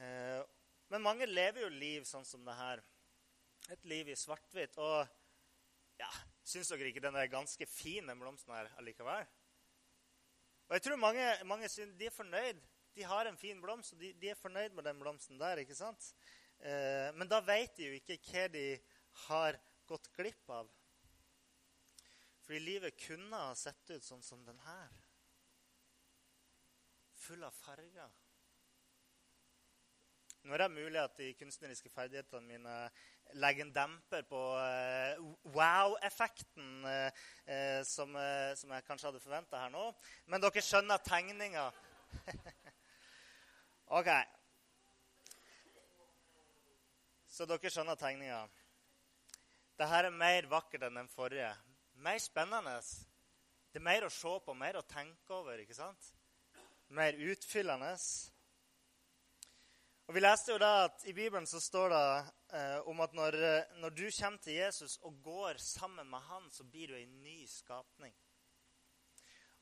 Eh, 0.00 0.40
men 0.88 1.04
mange 1.04 1.28
lever 1.28 1.66
jo 1.66 1.72
liv 1.72 2.06
sånn 2.08 2.24
som 2.24 2.44
det 2.46 2.54
her. 2.56 2.80
Et 3.74 3.84
liv 3.90 4.08
i 4.08 4.16
svart-hvitt. 4.16 4.78
Og 4.80 6.00
ja, 6.00 6.08
syns 6.46 6.70
dere 6.72 6.88
ikke 6.92 7.02
den 7.04 7.18
er 7.18 7.28
ganske 7.32 7.68
fin, 7.68 8.06
den 8.06 8.20
blomsten 8.22 8.54
her 8.54 8.70
allikevel? 8.80 9.26
Og 10.66 10.74
jeg 10.76 10.86
tror 10.86 10.98
mange, 11.00 11.26
mange 11.46 11.68
de 11.68 12.08
er 12.08 12.14
fornøyd 12.14 12.64
de 12.96 13.04
har 13.04 13.28
en 13.28 13.36
fin 13.36 13.60
blomst, 13.60 13.92
og 13.92 14.00
de, 14.00 14.14
de, 14.16 14.30
er 14.32 14.40
fornøyd 14.40 14.72
med 14.72 14.86
den 14.88 15.00
blomsten 15.00 15.40
der. 15.40 15.60
ikke 15.60 15.76
sant? 15.76 16.14
Eh, 16.64 17.12
men 17.14 17.28
da 17.28 17.42
vet 17.44 17.76
de 17.76 17.90
jo 17.90 17.96
ikke 17.98 18.16
hva 18.24 18.46
de 18.54 18.66
har 19.26 19.58
gått 19.88 20.08
glipp 20.16 20.48
av. 20.50 20.70
Fordi 22.46 22.62
livet 22.62 22.96
kunne 23.02 23.42
ha 23.48 23.54
sett 23.58 23.90
ut 23.90 24.04
sånn 24.06 24.24
som 24.24 24.44
den 24.46 24.58
her. 24.64 24.94
Full 27.26 27.44
av 27.44 27.52
farger. 27.52 28.14
Nå 30.46 30.54
er 30.54 30.62
det 30.62 30.72
mulig 30.72 31.00
at 31.02 31.16
de 31.18 31.32
kunstneriske 31.36 31.90
ferdighetene 31.90 32.46
mine 32.46 32.74
legger 33.42 33.66
en 33.66 33.72
demper 33.74 34.22
på 34.30 34.42
uh, 34.54 35.24
wow-effekten 35.50 36.86
uh, 36.86 37.24
uh, 37.50 37.80
som, 37.82 38.14
som, 38.54 38.70
jeg 38.70 38.86
kanskje 38.86 39.10
hadde 39.10 39.24
forventa 39.24 39.64
her 39.64 39.74
nå. 39.74 39.88
Men 40.30 40.44
dere 40.44 40.62
skjønner 40.62 41.02
tegninga. 41.02 41.66
OK. 43.86 44.08
Så 47.30 47.46
dere 47.46 47.70
skjønner 47.70 47.98
tegninga. 48.00 48.40
Dette 49.76 49.98
er 50.00 50.08
mer 50.10 50.48
vakkert 50.50 50.88
enn 50.88 50.98
den 50.98 51.10
forrige. 51.12 51.52
Mer 52.02 52.18
spennende. 52.18 52.78
Det 53.70 53.78
er 53.78 53.84
mer 53.86 54.06
å 54.06 54.10
se 54.10 54.32
på, 54.42 54.54
mer 54.56 54.80
å 54.80 54.86
tenke 54.88 55.36
over. 55.36 55.60
ikke 55.60 55.76
sant? 55.76 56.10
Mer 56.96 57.14
utfyllende. 57.14 57.92
Og 60.06 60.14
Vi 60.14 60.22
leste 60.22 60.54
jo 60.54 60.58
da 60.62 60.86
at 60.86 61.06
I 61.06 61.12
Bibelen 61.12 61.46
så 61.46 61.60
står 61.60 61.92
det 61.92 62.02
eh, 62.58 62.78
om 62.90 63.00
at 63.04 63.14
når, 63.14 63.36
når, 63.82 63.90
du 63.90 64.06
kommer 64.18 64.38
til 64.42 64.54
Jesus 64.54 64.98
og 65.02 65.20
går 65.22 65.58
sammen 65.62 66.10
med 66.10 66.22
han, 66.30 66.50
så 66.50 66.64
blir 66.64 66.88
du 66.88 66.96
en 66.96 67.22
ny 67.22 67.46
skapning. 67.50 68.14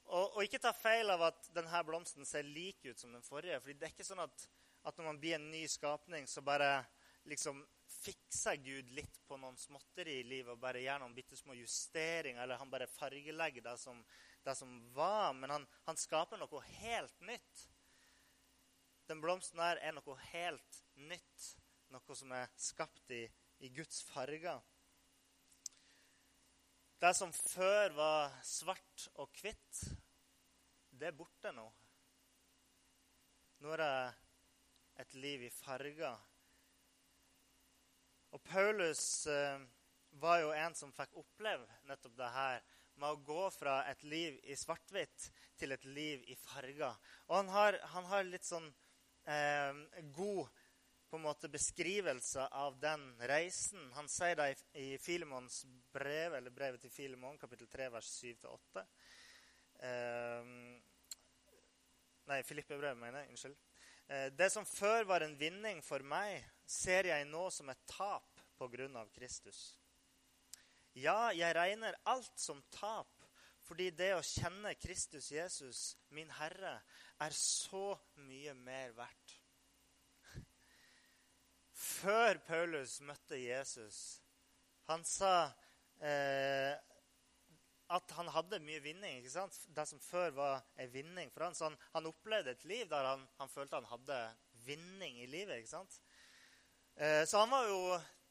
Og, 0.04 0.36
og, 0.36 0.40
ikke 0.44 0.60
ta 0.60 0.74
feil 0.76 1.08
av 1.10 1.22
at 1.30 1.48
denne 1.56 1.80
blomsten 1.86 2.26
ser 2.28 2.44
lik 2.44 2.84
ut 2.84 3.00
som 3.00 3.12
den 3.14 3.24
forrige. 3.24 3.60
fordi 3.60 3.78
det 3.78 3.88
er 3.88 3.94
ikke 3.94 4.06
sånn 4.06 4.24
at, 4.24 4.48
at 4.84 4.98
når 4.98 5.08
man 5.08 5.20
blir 5.20 5.38
en 5.38 5.50
ny 5.50 5.64
skapning, 5.70 6.28
så 6.28 6.44
bare 6.44 6.84
liksom 7.24 7.62
fikser 7.88 8.58
Gud 8.60 8.90
litt 8.92 9.16
på 9.28 9.38
noen 9.40 9.56
småtteri 9.56 10.18
i 10.20 10.26
livet 10.28 10.52
og 10.52 10.60
bare 10.60 10.82
gjør 10.82 11.00
noen 11.00 11.14
bitte 11.16 11.38
små 11.38 11.56
justeringer, 11.56 12.42
eller 12.42 12.60
han 12.60 12.72
bare 12.72 12.90
fargelegger 12.90 13.64
det 13.64 13.76
som, 13.80 14.02
det 14.44 14.54
som 14.58 14.74
var. 14.96 15.32
Men 15.38 15.56
han, 15.56 15.66
han, 15.88 16.00
skaper 16.00 16.40
noe 16.40 16.62
helt 16.82 17.24
nytt. 17.24 17.64
Den 19.08 19.20
blomsten 19.24 19.60
her 19.60 19.80
er 19.80 19.96
noe 19.96 20.18
helt 20.32 20.82
nytt. 21.00 21.50
Noe 21.92 22.16
som 22.18 22.32
er 22.36 22.52
skapt 22.60 23.12
i, 23.14 23.24
i 23.64 23.72
Guds 23.72 24.02
farger. 24.08 24.60
Det 27.04 27.10
som 27.12 27.32
før 27.36 27.90
var 27.92 28.30
svart 28.48 29.02
og 29.20 29.28
hvitt, 29.36 29.80
det 30.88 31.10
er 31.10 31.16
borte 31.18 31.50
nå. 31.52 31.64
Nå 33.60 33.74
er 33.74 33.82
det 33.82 35.02
et 35.04 35.12
liv 35.20 35.44
i 35.44 35.50
farger. 35.52 36.16
Og 38.32 38.40
Paulus 38.48 39.02
eh, 39.28 39.66
var 40.22 40.40
jo 40.46 40.54
en 40.56 40.78
som 40.78 40.96
fikk 40.96 41.20
oppleve 41.20 41.68
nettopp 41.90 42.16
det 42.22 42.32
her 42.38 42.64
med 42.96 43.10
å 43.10 43.22
gå 43.28 43.44
fra 43.52 43.82
et 43.90 44.08
liv 44.08 44.40
i 44.48 44.56
svart-hvitt 44.56 45.28
til 45.60 45.76
et 45.76 45.84
liv 45.84 46.24
i 46.32 46.38
farger. 46.40 46.96
Og 47.28 47.36
han 47.42 47.52
har, 47.52 47.82
han 47.98 48.08
har 48.14 48.24
litt 48.30 48.48
sånn 48.48 48.70
eh, 49.28 49.84
god 50.16 50.48
på 51.14 51.18
en 51.18 51.22
måte 51.22 51.48
beskrivelse 51.48 52.46
av 52.46 52.78
den 52.82 53.02
reisen. 53.28 53.92
Han 53.94 54.08
sier 54.10 54.34
det 54.34 54.48
i, 54.82 54.96
Filemons 54.98 55.60
brev, 55.94 56.34
eller 56.34 56.50
brevet 56.50 56.82
til 56.82 56.90
Filemon, 56.90 57.36
kapittel 57.38 57.68
3, 57.70 57.86
vers 57.94 58.08
7-8. 58.18 58.82
Eh, 59.86 60.48
nei, 62.32 62.38
Filippe-brevet, 62.48 62.98
mener 62.98 63.22
jeg. 63.22 63.30
Unnskyld. 63.30 63.54
Eh, 64.08 64.24
det 64.34 64.48
som 64.50 64.66
før 64.66 65.06
var 65.12 65.22
en 65.22 65.36
vinning 65.38 65.84
for 65.86 66.02
meg, 66.02 66.48
ser 66.66 67.06
jeg 67.12 67.30
nå 67.30 67.44
som 67.54 67.70
et 67.70 67.86
tap 67.92 68.42
pga. 68.58 69.06
Kristus. 69.14 69.62
Ja, 70.98 71.30
jeg 71.30 71.54
regner 71.54 71.94
alt 72.10 72.42
som 72.42 72.58
tap, 72.74 73.30
fordi 73.62 73.92
det 73.94 74.16
å 74.18 74.26
kjenne 74.34 74.74
Kristus 74.82 75.30
Jesus, 75.30 75.86
min 76.10 76.34
Herre, 76.40 76.80
er 77.22 77.38
så 77.38 77.92
mye 78.26 78.58
mer 78.66 78.98
verdt. 78.98 79.38
Før 81.94 82.40
Paulus 82.46 82.98
møtte 83.06 83.38
Jesus, 83.38 83.98
han 84.88 85.04
sa 85.06 85.34
eh, 86.02 86.74
at 87.94 88.14
han 88.16 88.30
hadde 88.34 88.62
mye 88.64 88.82
vinning. 88.82 89.18
ikke 89.20 89.32
sant? 89.32 89.56
Det 89.76 89.84
som 89.88 90.00
før 90.02 90.34
var 90.36 90.64
en 90.80 90.90
vinning 90.92 91.30
for 91.32 91.46
han, 91.46 91.56
så 91.56 91.68
han, 91.68 91.78
han 91.94 92.08
opplevde 92.10 92.54
et 92.54 92.66
liv 92.68 92.88
der 92.90 93.06
han, 93.06 93.26
han, 93.38 93.52
følte 93.52 93.78
han 93.78 93.90
hadde 93.92 94.20
vinning 94.66 95.20
i 95.22 95.28
livet. 95.30 95.60
ikke 95.60 95.74
sant? 95.76 96.00
Eh, 96.96 97.22
så 97.28 97.44
han 97.44 97.52
var 97.52 97.68
jo 97.68 97.80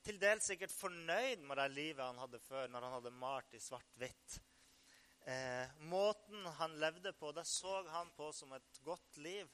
til 0.04 0.20
dels 0.20 0.50
sikkert 0.50 0.74
fornøyd 0.76 1.44
med 1.48 1.60
det 1.62 1.70
livet 1.72 2.04
han 2.04 2.20
hadde 2.20 2.42
før, 2.44 2.68
når 2.68 2.88
han 2.88 2.98
hadde 2.98 3.16
malt 3.22 3.56
i 3.56 3.62
svart-hvitt. 3.64 4.40
Eh, 5.24 5.76
måten 5.88 6.46
han 6.60 6.76
levde 6.82 7.14
på, 7.16 7.32
det 7.32 7.46
så 7.48 7.80
han 7.94 8.12
på 8.18 8.32
som 8.36 8.52
et 8.58 8.82
godt 8.84 9.22
liv. 9.24 9.48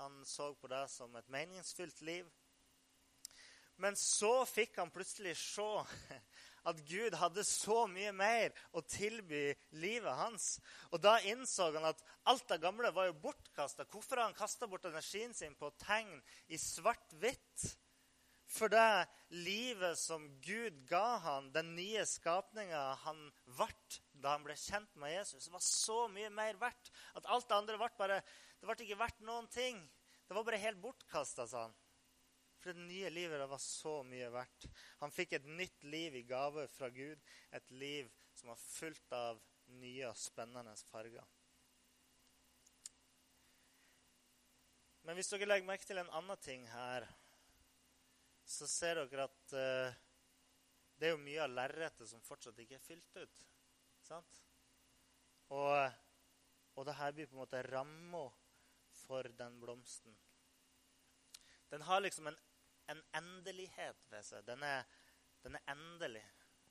Han 0.00 0.24
så 0.26 0.50
på 0.58 0.66
det 0.72 0.88
som 0.90 1.14
et 1.16 1.28
meningsfylt 1.30 2.00
liv. 2.02 2.30
Men 3.82 3.96
så 3.98 4.44
fikk 4.46 4.78
han 4.78 4.92
plutselig 4.94 5.34
se 5.40 5.68
at 6.70 6.80
Gud 6.88 7.16
hadde 7.20 7.44
så 7.44 7.84
mye 7.90 8.12
mer 8.16 8.54
å 8.72 8.82
tilby 8.86 9.46
livet 9.76 10.16
hans. 10.16 10.58
Og 10.92 11.02
da 11.04 11.18
innså 11.28 11.70
han 11.74 11.90
at 11.90 12.02
alt 12.30 12.46
det 12.48 12.62
gamle 12.62 12.92
var 12.94 13.10
jo 13.10 13.18
bortkasta. 13.26 13.86
Hvorfor 13.90 14.20
har 14.20 14.30
han 14.30 14.38
kasta 14.38 14.68
bort 14.70 14.86
energien 14.88 15.34
sin 15.36 15.56
på 15.58 15.72
tegn 15.84 16.16
i 16.48 16.60
svart-hvitt? 16.60 17.74
For 18.54 18.70
det 18.70 19.06
livet 19.34 19.98
som 19.98 20.26
Gud 20.44 20.76
ga 20.88 21.18
han, 21.24 21.50
den 21.52 21.72
nye 21.74 22.04
skapninga 22.06 22.82
han 23.02 23.26
ble 23.58 23.70
da 24.22 24.36
han 24.36 24.44
ble 24.46 24.54
kjent 24.56 24.92
med 25.00 25.12
Jesus, 25.12 25.50
var 25.52 25.62
så 25.64 26.04
mye 26.12 26.30
mer 26.32 26.56
verdt 26.60 26.92
at 27.18 27.26
alt 27.34 27.48
det 27.50 27.56
andre 27.56 27.80
ble 27.80 27.90
bare, 27.98 28.20
det 28.60 28.68
ble 28.68 28.76
ikke 28.86 29.00
verdt 29.00 29.24
noen 29.26 29.48
ting. 29.52 29.80
Det 30.24 30.36
var 30.36 30.46
bare 30.46 30.62
helt 30.62 30.80
bortkasta, 30.80 31.48
sa 31.50 31.66
han. 31.66 31.74
For 32.64 32.72
det 32.72 32.80
nye 32.88 33.10
livet 33.12 33.36
det 33.36 33.46
var 33.50 33.60
så 33.60 33.98
mye 34.08 34.30
verdt. 34.32 34.64
Han 35.02 35.12
fikk 35.12 35.34
et 35.36 35.48
nytt 35.52 35.82
liv 35.84 36.14
i 36.16 36.22
gave 36.24 36.62
fra 36.72 36.88
Gud. 36.88 37.20
Et 37.52 37.72
liv 37.76 38.06
som 38.32 38.48
var 38.48 38.62
fullt 38.62 39.12
av 39.12 39.42
nye 39.82 40.06
og 40.08 40.16
spennende 40.16 40.72
farger. 40.88 41.26
Men 45.04 45.18
hvis 45.18 45.28
dere 45.28 45.50
legger 45.50 45.68
merke 45.68 45.84
til 45.84 46.00
en 46.00 46.08
annen 46.16 46.40
ting 46.40 46.64
her, 46.70 47.04
så 48.48 48.64
ser 48.72 49.02
dere 49.02 49.28
at 49.28 49.52
uh, 49.52 50.00
det 50.96 51.10
er 51.10 51.12
jo 51.12 51.20
mye 51.20 51.44
av 51.44 51.52
lerretet 51.52 52.08
som 52.08 52.24
fortsatt 52.24 52.64
ikke 52.64 52.78
er 52.78 52.86
fylt 52.86 53.20
ut. 53.20 53.44
Sant? 54.08 54.40
Og, 55.52 56.00
og 56.80 56.88
det 56.88 56.96
her 56.96 57.12
blir 57.12 57.28
på 57.28 57.36
en 57.36 57.44
måte 57.44 57.60
ramma 57.68 58.24
for 59.04 59.28
den 59.36 59.60
blomsten. 59.60 60.16
Den 61.68 61.84
har 61.84 62.00
liksom 62.00 62.32
en 62.32 62.40
en 62.92 63.02
endelighet 63.16 64.06
ved 64.10 64.24
seg. 64.26 64.44
Den 64.46 64.62
er, 64.66 64.84
den 65.44 65.58
er 65.58 65.72
endelig. 65.72 66.24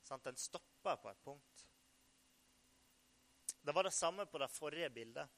Sant? 0.03 0.25
Den 0.25 0.37
stopper 0.37 0.99
på 1.01 1.11
et 1.11 1.23
punkt. 1.23 1.65
Det 3.63 3.75
var 3.75 3.87
det 3.87 3.93
samme 3.95 4.25
på 4.25 4.41
det 4.41 4.51
forrige 4.51 4.89
bildet. 4.89 5.29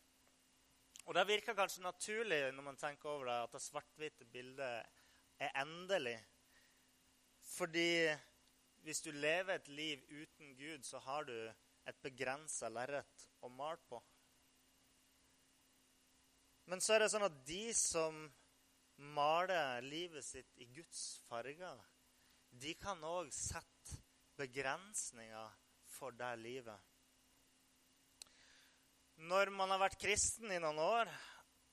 Og 1.05 1.13
Det 1.13 1.27
virker 1.27 1.53
kanskje 1.53 1.83
naturlig 1.83 2.39
når 2.53 2.63
man 2.63 2.77
tenker 2.77 3.09
over 3.09 3.25
det, 3.29 3.35
at 3.43 3.51
det 3.53 3.61
svart-hvite 3.61 4.25
bildet 4.25 4.85
er 5.39 5.51
endelig. 5.61 6.17
Fordi 7.41 8.09
hvis 8.81 9.01
du 9.01 9.11
lever 9.11 9.53
et 9.53 9.67
liv 9.67 10.01
uten 10.09 10.55
Gud, 10.57 10.83
så 10.83 10.99
har 10.99 11.23
du 11.23 11.35
et 11.85 12.01
begrensa 12.01 12.69
lerret 12.69 13.27
å 13.41 13.49
male 13.49 13.81
på. 13.89 14.01
Men 16.65 16.81
så 16.81 16.95
er 16.95 17.03
det 17.03 17.11
sånn 17.13 17.27
at 17.27 17.37
de 17.45 17.63
som 17.77 18.25
maler 18.97 19.81
livet 19.85 20.25
sitt 20.25 20.57
i 20.61 20.67
Guds 20.75 21.21
farger, 21.29 21.79
de 22.51 22.73
kan 22.79 23.01
òg 23.03 23.31
sette 23.35 23.99
begrensninger 24.39 25.55
for 25.95 26.15
det 26.15 26.33
livet. 26.39 26.91
Når 29.15 29.51
man 29.55 29.71
har 29.71 29.79
vært 29.79 29.99
kristen 30.01 30.51
i 30.51 30.59
noen 30.59 30.79
år, 30.83 31.11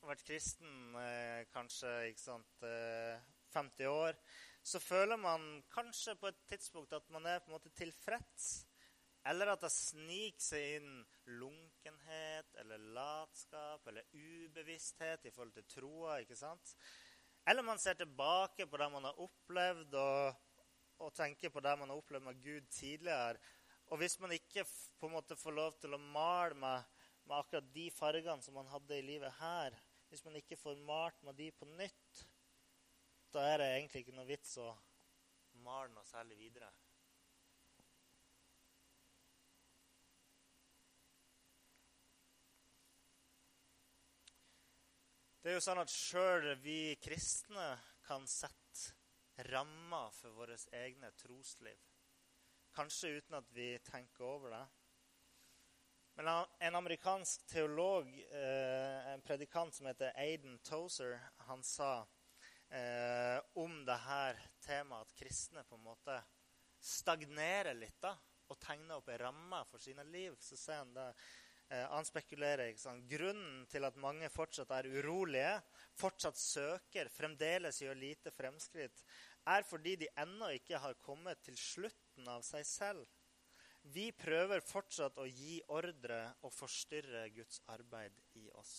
vært 0.06 0.24
kristen 0.26 0.96
eh, 0.98 1.42
kanskje 1.54 2.12
sant, 2.18 2.66
eh, 2.66 3.22
50 3.54 3.90
år, 3.90 4.18
så 4.62 4.78
føler 4.78 5.18
man 5.18 5.62
kanskje 5.74 6.14
på 6.20 6.30
et 6.30 6.38
tidspunkt 6.48 6.94
at 6.94 7.08
man 7.10 7.26
er 7.26 7.42
på 7.42 7.50
en 7.50 7.56
måte 7.58 7.72
tilfreds. 7.74 8.66
Eller 9.26 9.52
at 9.52 9.62
det 9.62 9.70
sniker 9.70 10.42
seg 10.42 10.78
inn 10.80 11.02
lunkenhet 11.38 12.56
eller 12.58 12.86
latskap 12.96 13.86
eller 13.86 14.06
ubevissthet 14.14 15.28
i 15.28 15.34
forhold 15.34 15.54
til 15.58 15.68
troa. 15.76 16.16
ikke 16.22 16.38
sant? 16.38 16.74
Eller 17.46 17.62
man 17.66 17.78
ser 17.78 17.94
tilbake 17.98 18.66
på 18.66 18.78
det 18.78 18.88
man 18.92 19.04
har 19.08 19.20
opplevd, 19.20 19.94
og, 19.98 20.66
og 21.02 21.14
tenker 21.16 21.50
på 21.50 21.62
det 21.64 21.74
man 21.80 21.90
har 21.90 21.98
opplevd 21.98 22.26
med 22.28 22.42
Gud 22.42 22.68
tidligere. 22.70 23.40
Og 23.90 23.98
hvis 23.98 24.18
man 24.22 24.32
ikke 24.32 24.64
på 25.00 25.08
en 25.08 25.16
måte 25.16 25.36
får 25.36 25.56
lov 25.56 25.74
til 25.82 25.96
å 25.96 26.00
male 26.00 26.54
med, 26.54 26.86
med 27.26 27.38
akkurat 27.38 27.72
de 27.74 27.88
fargene 27.92 28.44
som 28.44 28.54
man 28.56 28.70
hadde 28.70 28.98
i 28.98 29.06
livet 29.06 29.34
her, 29.40 29.74
hvis 30.08 30.24
man 30.24 30.38
ikke 30.38 30.60
får 30.60 30.78
malt 30.86 31.18
med 31.26 31.36
de 31.40 31.50
på 31.56 31.66
nytt, 31.72 32.22
da 33.32 33.44
er 33.48 33.60
det 33.60 33.68
egentlig 33.74 34.04
ikke 34.04 34.16
noe 34.16 34.28
vits 34.28 34.56
å 34.60 34.70
male 35.64 35.90
noe 35.94 36.06
særlig 36.06 36.38
videre. 36.38 36.70
Det 45.42 45.50
er 45.50 45.56
jo 45.56 45.62
sånn 45.64 45.80
at 45.82 45.90
sjøl 45.90 46.44
vi 46.62 46.94
kristne 47.02 47.64
kan 48.06 48.22
sette 48.30 49.42
rammer 49.50 50.12
for 50.14 50.36
våre 50.36 50.54
egne 50.78 51.08
trosliv. 51.18 51.80
Kanskje 52.70 53.16
uten 53.16 53.34
at 53.40 53.48
vi 53.50 53.72
tenker 53.82 54.22
over 54.22 54.54
det. 54.54 54.62
Men 56.14 56.30
en 56.62 56.78
amerikansk 56.78 57.42
teolog, 57.50 58.06
eh, 58.22 59.10
en 59.10 59.24
predikant 59.26 59.74
som 59.74 59.90
heter 59.90 60.14
Aiden 60.14 60.60
Tozer, 60.62 61.18
han 61.48 61.66
sa 61.66 62.06
eh, 62.70 63.42
om 63.58 63.80
det 63.84 63.98
her 64.06 64.38
temaet 64.62 65.10
at 65.10 65.18
kristne 65.24 65.66
på 65.66 65.74
en 65.74 65.88
måte 65.88 66.20
stagnerer 66.78 67.74
litt 67.74 67.98
da, 67.98 68.14
og 68.46 68.62
tegner 68.62 69.02
opp 69.02 69.10
en 69.10 69.24
ramme 69.26 69.64
for 69.72 69.82
sine 69.82 70.06
liv. 70.06 70.38
Så 70.38 70.54
sier 70.54 70.84
han 70.84 70.94
det 70.94 71.10
han 71.72 72.04
spekulerer. 72.04 72.74
Grunnen 73.08 73.66
til 73.70 73.86
at 73.88 73.98
mange 74.00 74.28
fortsatt 74.32 74.70
er 74.76 74.88
urolige, 74.92 75.54
fortsatt 75.98 76.38
søker, 76.38 77.08
fremdeles 77.12 77.80
gjør 77.82 77.98
lite 77.98 78.32
fremskritt, 78.34 79.04
er 79.48 79.64
fordi 79.66 79.96
de 80.04 80.10
ennå 80.22 80.52
ikke 80.58 80.78
har 80.78 81.00
kommet 81.02 81.40
til 81.42 81.56
slutten 81.58 82.28
av 82.28 82.44
seg 82.46 82.66
selv. 82.68 83.06
Vi 83.82 84.12
prøver 84.14 84.62
fortsatt 84.62 85.16
å 85.18 85.26
gi 85.26 85.58
ordre 85.74 86.20
og 86.46 86.52
forstyrre 86.54 87.24
Guds 87.34 87.62
arbeid 87.72 88.20
i 88.38 88.46
oss. 88.54 88.76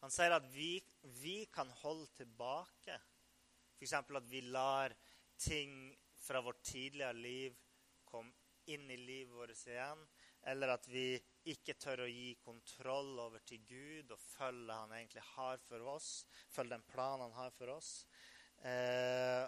Han 0.00 0.14
sier 0.14 0.32
at 0.32 0.46
vi, 0.54 0.78
vi 1.20 1.42
kan 1.52 1.68
holde 1.82 2.06
tilbake. 2.16 2.96
F.eks. 3.76 3.92
at 3.98 4.30
vi 4.30 4.40
lar 4.46 4.94
ting 5.38 5.74
fra 6.22 6.40
vårt 6.42 6.62
tidligere 6.64 7.18
liv 7.18 7.58
komme 8.08 8.32
inn 8.72 8.88
i 8.90 8.98
livet 9.00 9.34
vårt 9.34 9.66
igjen. 9.66 10.00
Eller 10.48 10.72
at 10.72 10.86
vi 10.88 11.12
ikke 11.52 11.74
tør 11.76 12.04
å 12.04 12.08
gi 12.08 12.32
kontroll 12.40 13.18
over 13.20 13.42
til 13.46 13.60
Gud 13.68 14.12
og 14.14 14.20
følge 14.22 14.76
han 14.80 14.92
egentlig 14.96 15.24
har 15.34 15.60
for 15.64 15.84
oss. 15.94 16.10
Følge 16.52 16.76
den 16.76 16.86
planen 16.88 17.26
han 17.26 17.36
har 17.36 17.52
for 17.56 17.72
oss. 17.74 17.90
Eh, 18.64 19.44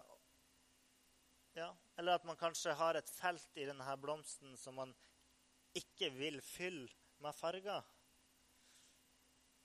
ja. 1.57 1.71
Eller 1.97 2.19
at 2.19 2.27
man 2.29 2.39
kanskje 2.41 2.77
har 2.77 2.99
et 2.99 3.13
felt 3.13 3.57
i 3.57 3.67
denne 3.69 3.97
blomsten 4.01 4.57
som 4.61 4.77
man 4.81 4.93
ikke 5.77 6.11
vil 6.17 6.41
fylle 6.45 6.89
med 7.25 7.37
farger. 7.37 7.85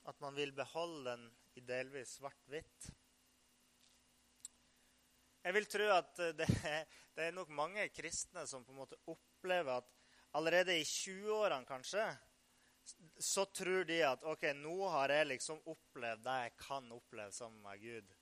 At 0.06 0.20
man 0.22 0.36
vil 0.38 0.54
beholde 0.56 1.10
den 1.10 1.26
i 1.58 1.64
delvis 1.66 2.16
svart-hvitt. 2.20 2.90
Jeg 5.46 5.54
vil 5.54 5.68
tro 5.70 5.86
at 5.94 6.16
det, 6.38 6.48
det 7.16 7.28
er 7.28 7.34
nok 7.34 7.52
mange 7.54 7.86
kristne 7.94 8.44
som 8.50 8.64
på 8.66 8.74
en 8.74 8.80
måte 8.82 8.98
opplever 9.10 9.78
at 9.78 9.95
allerede 10.36 10.76
i 10.76 10.84
20-årene 10.84 11.66
kanskje, 11.68 12.04
så 13.18 13.44
tror 13.44 13.84
de 13.88 14.02
at 14.06 14.22
ok, 14.28 14.44
nå 14.60 14.76
har 14.92 15.14
jeg 15.14 15.30
liksom 15.32 15.62
opplevd 15.66 16.22
det 16.26 16.36
jeg 16.44 16.54
kan 16.60 16.92
oppleve 16.94 17.32
sammen 17.34 17.62
med 17.64 17.82
Gud. 17.82 18.14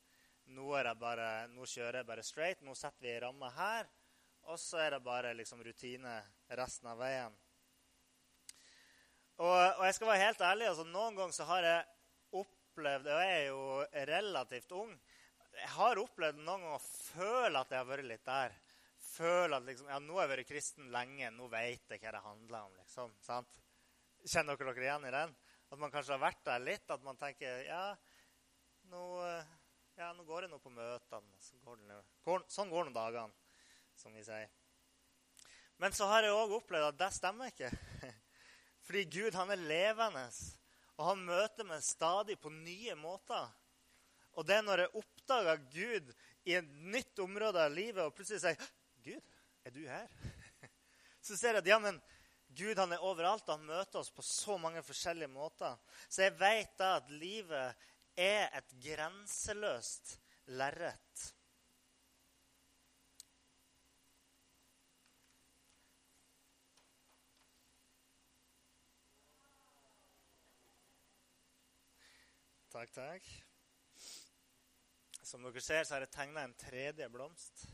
Nå, 0.55 0.68
bare, 1.00 1.29
nå 1.53 1.66
kjører 1.66 2.00
jeg 2.00 2.09
bare 2.09 2.24
straight. 2.24 2.62
Nå 2.64 2.77
setter 2.77 3.05
vi 3.05 3.12
ei 3.12 3.20
ramme 3.24 3.48
her. 3.57 3.88
Og 4.53 4.61
så 4.61 4.83
er 4.85 4.94
det 4.94 5.05
bare 5.05 5.33
liksom 5.37 5.62
rutine 5.64 6.18
resten 6.59 6.90
av 6.92 7.00
veien. 7.00 7.37
Og, 9.40 9.50
og 9.50 9.85
jeg 9.88 9.96
skal 9.96 10.11
være 10.12 10.24
helt 10.29 10.42
ærlig, 10.46 10.66
altså 10.70 10.85
noen 10.87 11.16
ganger 11.18 11.35
så 11.35 11.46
har 11.48 11.64
jeg 11.66 11.87
opplevd 12.38 13.09
Og 13.11 13.22
jeg 13.24 13.33
er 13.35 13.46
jo 13.48 13.62
relativt 14.12 14.74
ung. 14.79 14.92
Jeg 15.55 15.70
har 15.74 16.00
opplevd 16.03 16.38
noen 16.38 16.66
ganger 16.66 16.77
å 16.77 16.85
føle 16.85 17.62
at 17.62 17.72
jeg 17.72 17.81
har 17.81 17.88
vært 17.88 18.09
litt 18.11 18.24
der. 18.27 18.55
Føle 19.14 19.59
at 19.59 19.66
liksom, 19.68 19.88
ja, 19.92 20.00
nå 20.03 20.16
har 20.16 20.27
jeg 20.27 20.33
vært 20.33 20.48
kristen 20.48 20.90
lenge, 20.90 21.29
nå 21.37 21.46
vet 21.53 21.92
jeg 21.92 22.03
hva 22.03 22.14
det 22.16 22.22
handler 22.24 22.66
om. 22.66 22.72
liksom, 22.81 23.12
sant? 23.22 23.61
Kjenner 24.24 24.59
dere 24.59 24.72
dere 24.74 24.87
igjen 24.88 25.07
i 25.07 25.14
den? 25.14 25.35
At 25.70 25.79
man 25.79 25.92
kanskje 25.92 26.16
har 26.16 26.22
vært 26.24 26.42
der 26.46 26.64
litt. 26.64 26.90
At 26.90 27.05
man 27.07 27.18
tenker 27.20 27.62
ja, 27.68 27.85
nå, 28.90 29.05
ja, 29.98 30.11
nå 30.16 30.27
går 30.27 30.46
jeg 30.46 30.53
nå 30.55 30.59
på 30.62 30.74
møtene. 30.74 31.40
Så 31.42 31.61
går 31.62 31.81
det, 31.85 32.00
går, 32.27 32.44
sånn 32.50 32.72
går 32.72 32.88
nå 32.88 32.94
dagene, 32.96 33.59
som 33.98 34.14
vi 34.16 34.24
sier. 34.27 34.50
Men 35.83 35.94
så 35.94 36.09
har 36.11 36.27
jeg 36.27 36.35
òg 36.35 36.59
opplevd 36.59 36.92
at 36.92 37.00
det 37.00 37.11
stemmer 37.14 37.50
ikke. 37.53 37.70
Fordi 38.87 39.07
Gud 39.11 39.37
han 39.38 39.50
er 39.55 39.62
levende, 39.62 40.29
og 40.98 41.09
han 41.11 41.27
møter 41.27 41.66
meg 41.66 41.83
stadig 41.87 42.38
på 42.40 42.53
nye 42.53 42.94
måter. 42.98 43.50
Og 44.35 44.46
det 44.46 44.59
er 44.59 44.66
når 44.66 44.85
jeg 44.85 44.96
oppdager 45.00 45.68
Gud 45.70 46.14
i 46.50 46.57
et 46.59 46.72
nytt 46.90 47.20
område 47.22 47.62
av 47.62 47.74
livet 47.74 48.03
og 48.03 48.14
plutselig 48.16 48.42
sier 48.42 48.72
Gud, 49.04 49.20
er 49.64 49.70
du 49.70 49.82
her? 49.88 50.08
Så 51.26 51.36
ser 51.36 51.56
jeg 51.56 51.64
at 51.64 51.68
ja, 51.68 51.78
men 51.78 52.00
Gud 52.56 52.78
han 52.78 52.92
er 52.94 53.04
overalt, 53.04 53.48
han 53.50 53.64
møter 53.66 54.00
oss 54.00 54.12
på 54.14 54.22
så 54.24 54.56
mange 54.60 54.82
forskjellige 54.84 55.32
måter. 55.32 55.76
Så 56.08 56.26
jeg 56.26 56.36
vet 56.40 56.74
da 56.78 56.94
at 57.00 57.10
livet 57.12 57.86
er 58.16 58.48
et 58.54 58.74
grenseløst 58.84 60.16
lerret. 60.54 61.24
Takk, 72.74 72.90
takk. 72.90 73.26
Som 75.22 75.44
dere 75.46 75.60
ser, 75.62 75.84
så 75.84 75.94
har 75.94 76.02
jeg 76.02 76.14
tegna 76.14 76.42
en 76.42 76.56
tredje 76.58 77.06
blomst. 77.12 77.68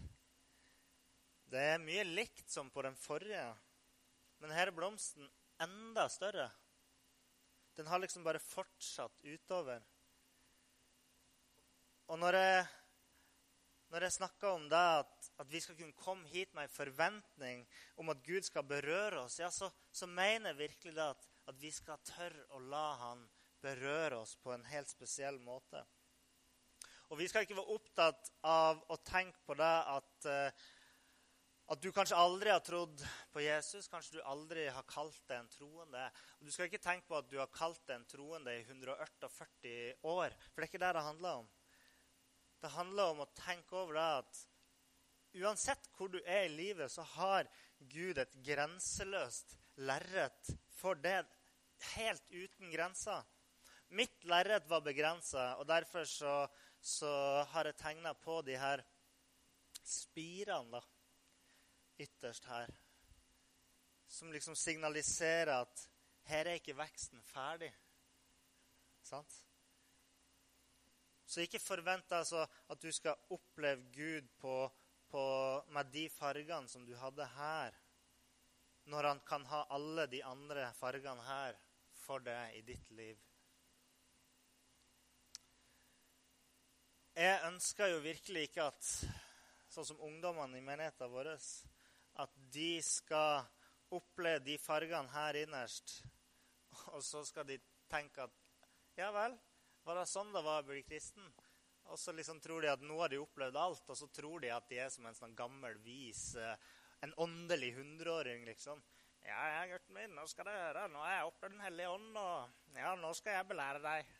Det 1.51 1.63
er 1.73 1.83
mye 1.83 2.05
likt 2.07 2.47
som 2.51 2.69
på 2.71 2.83
den 2.87 2.95
forrige, 2.95 3.47
men 4.39 4.53
her 4.55 4.71
er 4.71 4.77
blomsten 4.77 5.27
enda 5.61 6.05
større. 6.09 6.47
Den 7.75 7.91
har 7.91 7.99
liksom 7.99 8.23
bare 8.25 8.39
fortsatt 8.43 9.19
utover. 9.25 9.83
Og 12.11 12.19
når 12.19 12.39
jeg, 12.39 12.63
når 13.91 14.07
jeg 14.07 14.17
snakker 14.21 14.49
om 14.49 14.71
det, 14.71 14.85
at, 15.03 15.31
at, 15.43 15.51
vi 15.51 15.61
skal 15.61 15.79
kunne 15.79 15.99
komme 15.99 16.31
hit 16.31 16.55
med 16.55 16.69
en 16.69 16.75
forventning 16.75 17.67
om 17.97 18.15
at 18.15 18.23
Gud 18.27 18.47
skal 18.47 18.67
berøre 18.67 19.25
oss, 19.25 19.41
ja, 19.43 19.51
så, 19.51 19.71
så 19.93 20.07
mener 20.07 20.53
jeg 20.53 20.63
virkelig 20.65 20.97
det 20.97 21.07
at, 21.07 21.31
at 21.51 21.63
vi 21.63 21.71
skal 21.75 22.03
tørre 22.07 22.47
å 22.55 22.63
la 22.63 22.89
Han 23.05 23.27
berøre 23.61 24.23
oss 24.23 24.37
på 24.41 24.55
en 24.55 24.65
helt 24.71 24.89
spesiell 24.89 25.39
måte. 25.43 25.83
Og 27.11 27.19
Vi 27.19 27.27
skal 27.29 27.43
ikke 27.43 27.59
være 27.59 27.75
opptatt 27.75 28.31
av 28.47 28.85
å 28.87 28.97
tenke 29.03 29.43
på 29.47 29.57
det 29.59 29.77
at, 29.95 30.13
uh, 30.31 30.69
at 31.71 31.83
du 31.83 31.93
kanskje 31.95 32.19
aldri 32.19 32.51
har 32.51 32.63
trodd 32.67 33.03
på 33.31 33.43
Jesus. 33.45 33.87
Kanskje 33.89 34.19
du 34.19 34.27
aldri 34.27 34.67
har 34.75 34.87
kalt 34.91 35.21
deg 35.31 35.39
en 35.39 35.51
troende. 35.53 36.03
Og 36.41 36.47
Du 36.49 36.51
skal 36.51 36.67
ikke 36.67 36.83
tenke 36.83 37.07
på 37.07 37.19
at 37.21 37.29
du 37.31 37.39
har 37.39 37.51
kalt 37.55 37.83
deg 37.87 38.01
en 38.01 38.09
troende 38.11 38.57
i 38.59 38.65
148 38.65 39.75
år. 40.03 40.35
For 40.51 40.59
det 40.59 40.67
er 40.67 40.71
ikke 40.73 40.83
det 40.83 40.95
det 40.97 41.07
handler 41.07 41.43
om. 41.45 41.51
Det 42.61 42.73
handler 42.75 43.13
om 43.15 43.23
å 43.23 43.31
tenke 43.39 43.79
over 43.79 43.97
det 43.97 44.09
at 44.19 44.41
uansett 45.41 45.87
hvor 45.95 46.11
du 46.11 46.19
er 46.25 46.49
i 46.49 46.53
livet, 46.53 46.91
så 46.91 47.07
har 47.15 47.49
Gud 47.79 48.19
et 48.19 48.35
grenseløst 48.45 49.55
lerret 49.87 50.51
for 50.75 50.99
det 50.99 51.23
helt 51.95 52.27
uten 52.35 52.73
grenser. 52.75 53.23
Mitt 53.95 54.25
lerret 54.29 54.67
var 54.71 54.83
begrensa, 54.87 55.55
og 55.59 55.67
derfor 55.71 56.05
så, 56.07 56.35
så, 56.81 57.11
har 57.51 57.67
jeg 57.67 57.79
tegna 57.79 58.13
på 58.15 58.39
de 58.47 58.59
her 58.59 58.83
spirene 59.87 60.77
da, 60.77 60.83
ytterst 62.01 62.49
her. 62.51 62.73
Som 64.09 64.33
liksom 64.33 64.57
signaliserer 64.57 65.53
at 65.61 65.87
her 66.31 66.47
er 66.47 66.59
ikke 66.61 66.77
veksten 66.79 67.23
ferdig. 67.27 67.71
Sant? 69.03 69.39
Så 71.27 71.45
ikke 71.45 71.63
forvent 71.63 72.13
altså 72.13 72.47
at 72.71 72.83
du 72.83 72.91
skal 72.93 73.15
oppleve 73.31 73.87
Gud 73.95 74.29
på, 74.39 74.55
på, 75.09 75.23
med 75.71 75.93
de 75.95 76.09
fargene 76.11 76.69
som 76.69 76.87
du 76.87 76.97
hadde 76.99 77.27
her, 77.37 77.77
når 78.91 79.09
han 79.09 79.21
kan 79.27 79.47
ha 79.47 79.65
alle 79.71 80.07
de 80.11 80.25
andre 80.25 80.73
fargene 80.75 81.23
her 81.23 81.59
for 81.95 82.23
deg 82.27 82.57
i 82.59 82.65
ditt 82.67 82.91
liv. 82.99 83.19
Jeg 87.15 87.41
ønsker 87.47 87.93
jo 87.93 88.03
virkelig 88.03 88.49
ikke 88.49 88.71
at 88.71 88.87
sånn 89.71 89.87
som 89.87 90.03
ungdommene 90.07 90.59
i 90.59 90.65
menigheten 90.65 91.11
vår 91.13 91.35
at 92.19 92.33
de 92.53 92.81
skal 92.83 93.45
oppleve 93.95 94.43
de 94.47 94.57
fargene 94.59 95.11
her 95.15 95.43
innerst, 95.43 96.01
og 96.95 97.03
så 97.05 97.23
skal 97.27 97.47
de 97.49 97.59
tenke 97.91 98.27
at 98.27 98.37
ja 98.99 99.11
vel, 99.15 99.37
var 99.87 100.01
det 100.01 100.11
sånn 100.11 100.33
det 100.35 100.43
var 100.45 100.63
å 100.63 100.69
bli 100.69 100.83
kristen? 100.87 101.27
Og 101.91 101.99
så 101.99 102.13
liksom 102.15 102.39
tror 102.43 102.63
de 102.63 102.71
at 102.71 102.83
nå 102.85 102.99
har 103.01 103.11
de 103.11 103.19
opplevd 103.19 103.57
alt, 103.59 103.89
og 103.89 103.99
så 103.99 104.07
tror 104.15 104.43
de 104.45 104.53
at 104.55 104.69
de 104.71 104.79
er 104.79 104.91
som 104.93 105.07
en 105.09 105.17
sånn 105.17 105.35
gammel, 105.39 105.79
vis, 105.83 106.35
eh, 106.39 106.55
en 107.03 107.15
åndelig 107.25 107.73
hundreåring, 107.79 108.45
liksom. 108.47 108.83
Ja, 109.27 109.41
ja, 109.53 109.65
gutten 109.73 109.97
min, 109.97 110.15
nå 110.17 110.27
skal 110.31 110.47
du 110.47 110.53
høre. 110.53 110.87
Nå 110.93 111.03
har 111.03 111.17
jeg 111.17 111.31
opplevd 111.31 111.57
Den 111.57 111.65
hellige 111.65 111.95
ånd, 111.97 112.17
og 112.17 112.77
ja, 112.79 112.95
nå 112.97 113.11
skal 113.17 113.37
jeg 113.37 113.49
belære 113.51 113.83
deg. 113.85 114.15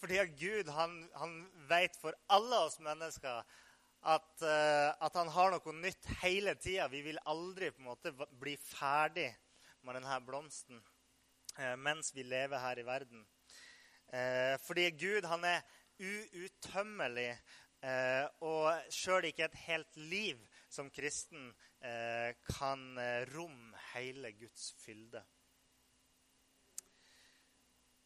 Fordi 0.00 0.20
Gud 0.38 0.70
han, 0.74 0.96
han 1.18 1.34
vet 1.70 1.96
for 2.00 2.16
alle 2.34 2.60
oss 2.66 2.78
mennesker 2.82 3.58
at, 4.04 4.30
uh, 4.42 4.90
at, 5.00 5.14
han 5.16 5.30
har 5.32 5.54
noe 5.54 5.74
nytt 5.78 6.08
hele 6.22 6.54
tida. 6.60 6.88
Vi 6.92 7.02
vil 7.06 7.20
aldri 7.30 7.70
på 7.72 7.82
en 7.82 7.90
måte 7.90 8.12
bli 8.12 8.56
ferdig 8.60 9.30
med 9.84 9.98
denne 9.98 10.18
blomsten 10.24 10.80
uh, 10.80 11.76
mens 11.80 12.12
vi 12.16 12.26
lever 12.28 12.60
her 12.60 12.80
i 12.80 12.86
verden. 12.86 13.24
Uh, 14.12 14.54
fordi 14.64 14.90
Gud 15.00 15.28
han 15.30 15.46
er 15.48 15.64
uuttømmelig, 15.94 17.30
og 18.42 18.88
sjøl 18.90 19.28
ikke 19.28 19.44
et 19.44 19.58
helt 19.68 19.98
liv 20.10 20.38
som 20.72 20.88
kristen 20.90 21.52
kan 22.48 22.80
romme 23.30 23.82
hele 23.92 24.32
Guds 24.34 24.70
fylde. 24.80 25.20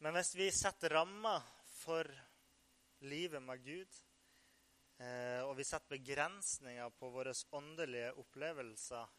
Men 0.03 0.13
hvis 0.19 0.33
vi 0.37 0.51
setter 0.53 0.93
rammer 0.99 1.47
for 1.79 2.11
livet 2.99 3.43
med 3.43 3.63
Gud. 3.63 4.01
Eh, 4.99 5.41
og 5.47 5.53
vi 5.55 5.63
setter 5.63 5.95
begrensninger 5.95 6.89
på 6.99 7.09
våre 7.13 7.31
åndelige 7.55 8.11
opplevelser. 8.19 9.13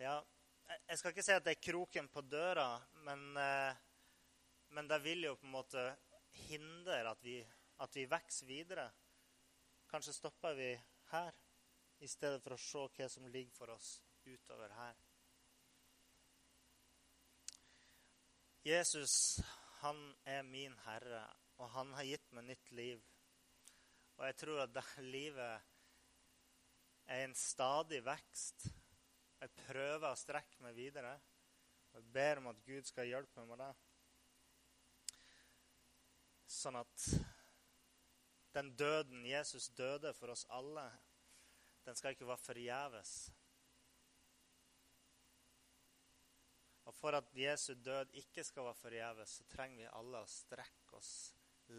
Ja, 0.00 0.14
jeg 0.88 0.96
skal 0.96 1.12
ikke 1.12 1.24
si 1.26 1.34
at 1.36 1.44
det 1.44 1.56
er 1.58 1.66
kroken 1.66 2.08
på 2.08 2.22
døra, 2.24 2.70
men, 3.04 3.36
eh, 3.36 3.76
men 4.72 4.88
det 4.88 5.02
vil 5.04 5.26
jo 5.26 5.34
på 5.36 5.44
en 5.46 5.56
måte 5.58 5.84
hindre 6.46 7.02
at 7.10 7.20
vi, 7.24 7.36
at 7.84 7.96
vi 7.96 8.06
vokser 8.08 8.48
videre. 8.48 8.88
Kanskje 9.90 10.16
stopper 10.16 10.56
vi 10.56 10.72
her 11.10 11.36
i 12.00 12.08
stedet 12.08 12.40
for 12.40 12.56
å 12.56 12.62
se 12.64 12.86
hva 12.96 13.08
som 13.12 13.28
ligger 13.28 13.52
for 13.52 13.74
oss 13.74 13.98
utover 14.24 14.72
her. 14.72 14.96
Jesus 18.64 19.40
han 19.80 20.00
er 20.24 20.42
min 20.44 20.76
herre, 20.84 21.26
og 21.56 21.70
han 21.72 21.92
har 21.96 22.08
gitt 22.08 22.32
meg 22.36 22.50
nytt 22.52 22.72
liv. 22.76 23.09
Og 24.20 24.26
jeg 24.28 24.36
tror 24.36 24.58
at 24.60 24.98
livet 25.00 25.62
er 27.08 27.22
en 27.24 27.34
stadig 27.34 28.02
vekst. 28.04 28.66
Jeg 29.40 29.52
prøver 29.62 30.10
å 30.10 30.18
strekke 30.20 30.60
meg 30.60 30.76
videre. 30.76 31.14
Jeg 31.94 32.04
ber 32.12 32.42
om 32.42 32.50
at 32.52 32.60
Gud 32.66 32.84
skal 32.84 33.08
hjelpe 33.08 33.40
meg 33.40 33.48
med 33.48 33.62
det. 33.64 33.70
Sånn 36.52 36.76
at 36.82 37.08
den 38.52 38.74
døden 38.76 39.24
Jesus 39.24 39.70
døde 39.78 40.12
for 40.18 40.34
oss 40.34 40.44
alle, 40.52 40.84
den 41.88 41.96
skal 41.96 42.12
ikke 42.12 42.28
være 42.28 42.44
forgjeves. 42.44 43.16
Og 46.84 46.92
for 46.98 47.16
at 47.16 47.32
Jesu 47.32 47.72
død 47.80 48.12
ikke 48.20 48.44
skal 48.44 48.68
være 48.68 48.82
forgjeves, 48.84 49.40
så 49.40 49.52
trenger 49.56 49.86
vi 49.86 49.92
alle 49.96 50.20
å 50.20 50.28
strekke 50.28 51.00
oss 51.00 51.14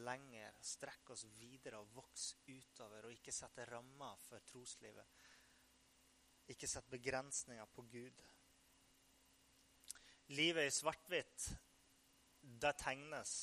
lenger, 0.06 0.56
strekke 0.63 1.15
oss 1.15 1.25
videre 1.38 1.82
og 1.82 1.91
vokse 1.95 2.39
utover, 2.47 3.06
og 3.06 3.15
ikke 3.15 3.34
sette 3.36 3.65
rammer 3.69 4.19
for 4.23 4.43
troslivet. 4.47 5.17
Ikke 6.51 6.69
sette 6.69 6.91
begrensninger 6.91 7.67
på 7.75 7.86
Gud. 7.91 8.23
Livet 10.32 10.67
i 10.67 10.73
svart-hvitt, 10.73 11.49
det 12.41 12.73
tegnes 12.80 13.36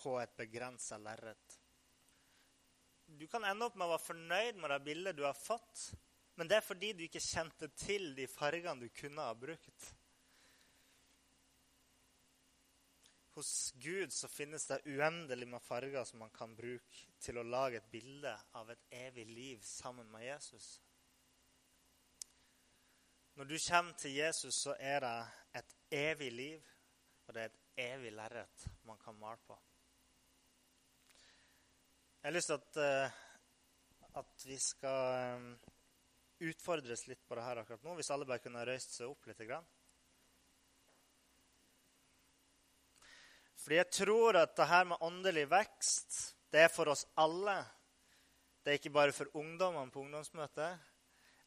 på 0.00 0.16
et 0.20 0.32
begrensa 0.36 0.98
lerret. 1.00 1.60
Du 3.06 3.26
kan 3.30 3.44
ende 3.46 3.68
opp 3.68 3.76
med 3.78 3.86
å 3.86 3.94
være 3.94 4.06
fornøyd 4.08 4.58
med 4.60 4.72
det 4.72 4.82
bildet 4.88 5.16
du 5.18 5.22
har 5.26 5.36
fått, 5.38 5.90
men 6.36 6.48
det 6.48 6.58
er 6.58 6.66
fordi 6.66 6.92
du 6.96 7.04
ikke 7.06 7.22
kjente 7.22 7.68
til 7.78 8.10
de 8.16 8.26
fargene 8.28 8.82
du 8.82 8.90
kunne 8.96 9.24
ha 9.24 9.36
brukt. 9.38 9.92
Hos 13.36 13.72
Gud 13.76 14.12
så 14.12 14.28
finnes 14.32 14.64
det 14.66 14.78
uendelig 14.88 15.48
med 15.48 15.62
farger 15.62 16.04
som 16.08 16.22
man 16.24 16.32
kan 16.32 16.54
bruke 16.56 17.02
til 17.20 17.36
å 17.36 17.44
lage 17.44 17.82
et 17.82 17.90
bilde 17.92 18.32
av 18.56 18.70
et 18.72 18.86
evig 18.96 19.26
liv 19.28 19.64
sammen 19.64 20.08
med 20.12 20.24
Jesus. 20.24 20.78
Når 23.36 23.50
du 23.50 23.56
kommer 23.60 23.92
til 24.00 24.16
Jesus, 24.16 24.62
så 24.64 24.72
er 24.80 25.04
det 25.04 25.16
et 25.60 25.76
evig 25.92 26.30
liv, 26.32 26.70
og 27.26 27.36
det 27.36 27.42
er 27.42 27.50
et 27.52 27.90
evig 27.92 28.14
lerret 28.16 28.68
man 28.88 28.96
kan 29.04 29.18
male 29.20 29.42
på. 29.44 29.58
Jeg 32.22 32.30
har 32.30 32.36
lyst 32.38 32.48
til 32.48 32.56
at, 32.56 32.78
eh, 32.80 33.18
at 34.22 34.46
vi 34.48 34.56
skal 34.58 35.18
eh, 35.20 35.74
utfordres 36.48 37.04
litt 37.10 37.28
på 37.28 37.36
det 37.36 37.44
her 37.44 37.60
akkurat 37.60 37.84
nå, 37.84 37.98
hvis 38.00 38.10
alle 38.16 38.28
bare 38.28 38.40
kunne 38.42 38.64
røyst 38.64 38.96
seg 38.96 39.12
opp 39.12 39.28
litt. 39.28 39.44
Grann. 39.44 39.68
Fordi 43.66 43.80
jeg 43.80 43.90
tror 43.90 44.36
at 44.38 44.52
det 44.54 44.68
her 44.70 44.84
med 44.86 45.00
åndelig 45.02 45.42
vekst, 45.50 46.12
det 46.54 46.60
er 46.62 46.68
for 46.70 46.86
oss 46.92 47.00
alle. 47.18 47.56
Det 48.62 48.70
er 48.70 48.78
ikke 48.78 48.92
bare 48.94 49.14
for 49.16 49.32
ungdommene 49.34 49.90
på 49.90 50.04
ungdomsmøtet. 50.04 50.84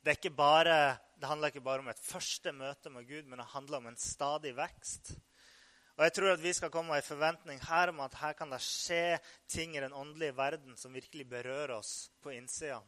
Det, 0.04 0.18
bare, 0.36 0.98
det, 1.16 1.30
handler 1.30 1.48
ikke 1.48 1.64
bare 1.64 1.80
om 1.80 1.88
et 1.88 2.04
første 2.04 2.52
møte 2.52 2.92
med 2.92 3.08
Gud, 3.08 3.24
men 3.24 3.40
det 3.40 3.48
handler 3.54 3.80
om 3.80 3.88
en 3.88 3.96
stadig 3.96 4.52
vekst. 4.58 5.14
Og 5.96 6.04
jeg 6.04 6.18
tror 6.18 6.34
at 6.34 6.44
vi 6.44 6.54
skal 6.60 6.76
komme 6.76 7.00
i 7.00 7.08
forventning 7.08 7.64
her 7.70 7.94
om 7.94 8.04
at 8.04 8.20
her 8.20 8.36
kan 8.36 8.52
det 8.52 8.60
skje 8.68 9.16
ting 9.48 9.78
i 9.78 9.84
den 9.88 9.96
åndelige 9.96 10.36
verden 10.36 10.76
som 10.76 10.92
virkelig 10.92 11.24
berører 11.24 11.78
oss 11.80 12.10
på 12.20 12.36
innsida. 12.36 12.82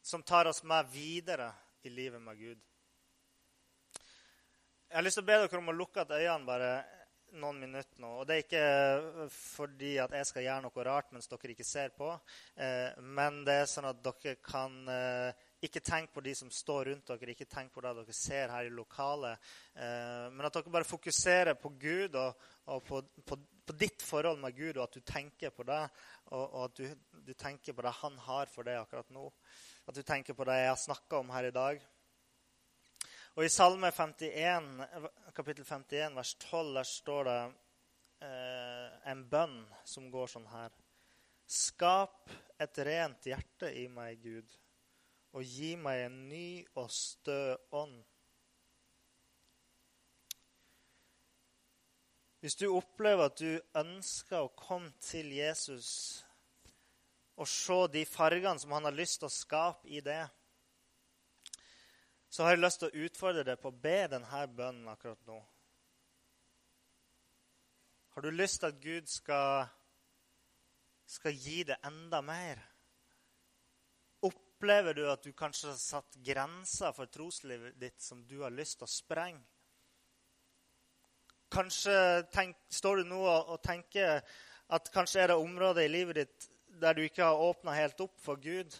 Som 0.00 0.24
tar 0.24 0.48
oss 0.48 0.64
med 0.64 0.88
videre 0.88 1.52
i 1.84 1.92
livet 1.92 2.24
med 2.24 2.40
Gud. 2.40 2.68
Jeg 4.88 4.96
har 4.96 5.04
lyst 5.04 5.20
til 5.20 5.28
å 5.28 5.28
be 5.28 5.42
dere 5.44 5.60
om 5.60 5.68
å 5.68 5.82
lukke 5.84 6.08
øynene 6.08 6.48
bare 6.48 6.72
noen 7.36 7.58
minutter 7.60 8.00
nå. 8.02 8.10
Og 8.20 8.26
det 8.28 8.34
er 8.34 8.44
ikke 8.44 8.62
eh, 8.62 9.26
fordi 9.32 9.92
at 10.02 10.14
jeg 10.16 10.28
skal 10.28 10.44
gjøre 10.46 10.64
noe 10.64 10.86
rart 10.86 11.12
mens 11.14 11.28
dere 11.30 11.52
ikke 11.52 11.66
ser 11.66 11.92
på. 11.96 12.08
Eh, 12.56 12.96
men 13.18 13.42
det 13.46 13.56
er 13.60 13.68
sånn 13.70 13.88
at 13.90 14.00
dere 14.04 14.36
kan 14.44 14.76
eh, 14.92 15.44
ikke 15.66 15.82
tenke 15.84 16.14
på 16.14 16.24
de 16.24 16.34
som 16.38 16.50
står 16.54 16.92
rundt 16.92 17.12
dere, 17.12 17.34
ikke 17.34 17.48
tenke 17.50 17.74
på 17.74 17.84
det 17.84 17.94
dere 17.98 18.16
ser 18.16 18.54
her 18.54 18.68
i 18.68 18.72
lokalet. 18.74 19.48
men 19.74 20.46
at 20.46 20.54
dere 20.54 20.70
bare 20.70 20.86
fokuserer 20.86 21.58
på 21.58 21.72
Gud 21.80 22.14
og, 22.14 22.44
og 22.70 22.84
på, 22.86 23.02
på, 23.26 23.38
på, 23.66 23.74
ditt 23.74 24.02
forhold 24.02 24.38
med 24.38 24.54
Gud, 24.54 24.76
og 24.76 24.84
at 24.84 24.94
du 24.94 25.00
tenker 25.00 25.50
på 25.50 25.66
det. 25.66 25.82
Og, 26.30 26.44
og 26.44 26.64
at 26.68 26.78
du, 26.78 26.86
du, 27.26 27.34
tenker 27.34 27.74
på 27.74 27.82
det 27.82 27.94
han 28.02 28.18
har 28.28 28.46
for 28.54 28.66
deg 28.66 28.78
akkurat 28.78 29.10
nå. 29.10 29.26
At 29.90 29.98
du 29.98 30.02
tenker 30.06 30.38
på 30.38 30.46
det 30.46 30.60
jeg 30.60 30.70
har 30.70 30.82
snakka 30.86 31.24
om 31.24 31.34
her 31.34 31.50
i 31.50 31.54
dag. 31.54 31.82
Og 33.38 33.44
I 33.46 33.50
Salme 33.54 33.86
51, 33.94 34.64
kapittel 35.30 35.62
51, 35.62 36.16
vers 36.16 36.34
12, 36.34 36.74
der 36.74 36.86
står 36.90 37.28
det 37.28 37.42
eh, 38.26 39.10
en 39.12 39.20
bønn 39.30 39.60
som 39.86 40.08
går 40.10 40.32
sånn 40.32 40.48
her. 40.50 40.72
Skap 41.46 42.32
et 42.58 42.80
rent 42.82 43.28
hjerte 43.30 43.70
i 43.78 43.84
meg, 43.94 44.18
Gud, 44.24 44.56
og 45.38 45.46
gi 45.46 45.76
meg 45.78 46.02
en 46.08 46.16
ny 46.32 46.48
og 46.82 46.90
stø 46.90 47.54
ånd. 47.78 48.00
Hvis 52.42 52.58
du 52.58 52.72
opplever 52.72 53.30
at 53.30 53.38
du 53.38 53.78
ønsker 53.78 54.48
å 54.48 54.50
komme 54.58 54.90
til 54.98 55.30
Jesus 55.36 55.92
og 57.38 57.46
se 57.46 57.78
de 57.94 58.02
fargene 58.02 58.58
som 58.58 58.74
han 58.74 58.90
har 58.90 58.98
lyst 58.98 59.22
til 59.22 59.30
å 59.30 59.36
skape 59.36 59.94
i 59.94 60.02
det, 60.02 60.24
så 62.28 62.44
har 62.44 62.54
jeg 62.54 62.62
lyst 62.62 62.82
til 62.82 62.90
å 62.90 63.06
utfordre 63.06 63.44
deg 63.46 63.60
på 63.60 63.70
å 63.70 63.80
be 63.84 63.98
denne 64.12 64.42
bønnen 64.52 64.88
akkurat 64.92 65.20
nå. 65.28 65.38
Har 68.14 68.24
du 68.24 68.30
lyst 68.34 68.60
til 68.60 68.72
at 68.72 68.80
Gud 68.82 69.08
skal, 69.08 69.68
skal 71.06 71.36
gi 71.38 71.62
deg 71.68 71.86
enda 71.86 72.20
mer? 72.24 72.60
Opplever 74.26 74.96
du 74.98 75.04
at 75.08 75.22
du 75.22 75.30
kanskje 75.32 75.70
har 75.70 75.78
satt 75.78 76.18
grenser 76.26 76.92
for 76.96 77.06
troslivet 77.06 77.78
ditt 77.78 78.02
som 78.02 78.24
du 78.26 78.40
har 78.42 78.52
lyst 78.52 78.80
til 78.80 78.88
å 78.88 78.92
sprenge? 78.92 79.44
Kanskje 81.48 81.94
tenk, 82.34 82.58
står 82.68 83.00
du 83.00 83.12
nå 83.14 83.22
og 83.24 83.56
tenker 83.64 84.20
at 84.68 84.90
kanskje 84.92 85.22
er 85.22 85.30
det 85.32 85.38
områder 85.40 85.86
i 85.86 85.92
livet 85.92 86.18
ditt 86.20 86.48
der 86.82 86.98
du 86.98 87.06
ikke 87.06 87.24
har 87.24 87.40
åpna 87.40 87.72
helt 87.72 88.00
opp 88.04 88.18
for 88.20 88.36
Gud. 88.36 88.74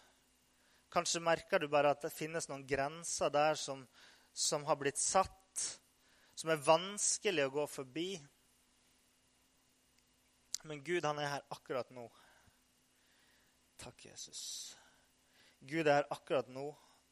Kanskje 0.93 1.21
merker 1.21 1.61
du 1.61 1.69
bare 1.69 1.93
at 1.93 2.05
det 2.07 2.15
finnes 2.15 2.49
noen 2.49 2.65
grenser 2.67 3.33
der 3.33 3.59
som, 3.61 3.85
som 4.33 4.65
har 4.65 4.79
blitt 4.81 5.01
satt, 5.01 5.65
som 6.39 6.53
er 6.53 6.65
vanskelig 6.65 7.45
å 7.49 7.55
gå 7.59 7.67
forbi. 7.69 8.09
Men 10.65 10.83
Gud, 10.85 11.05
han 11.05 11.21
er 11.21 11.35
her 11.37 11.47
akkurat 11.55 11.91
nå. 11.95 12.09
Takk, 13.79 14.09
Jesus. 14.09 14.43
Gud 15.61 15.87
er 15.87 16.01
her 16.01 16.09
akkurat 16.15 16.49
nå, 16.51 16.67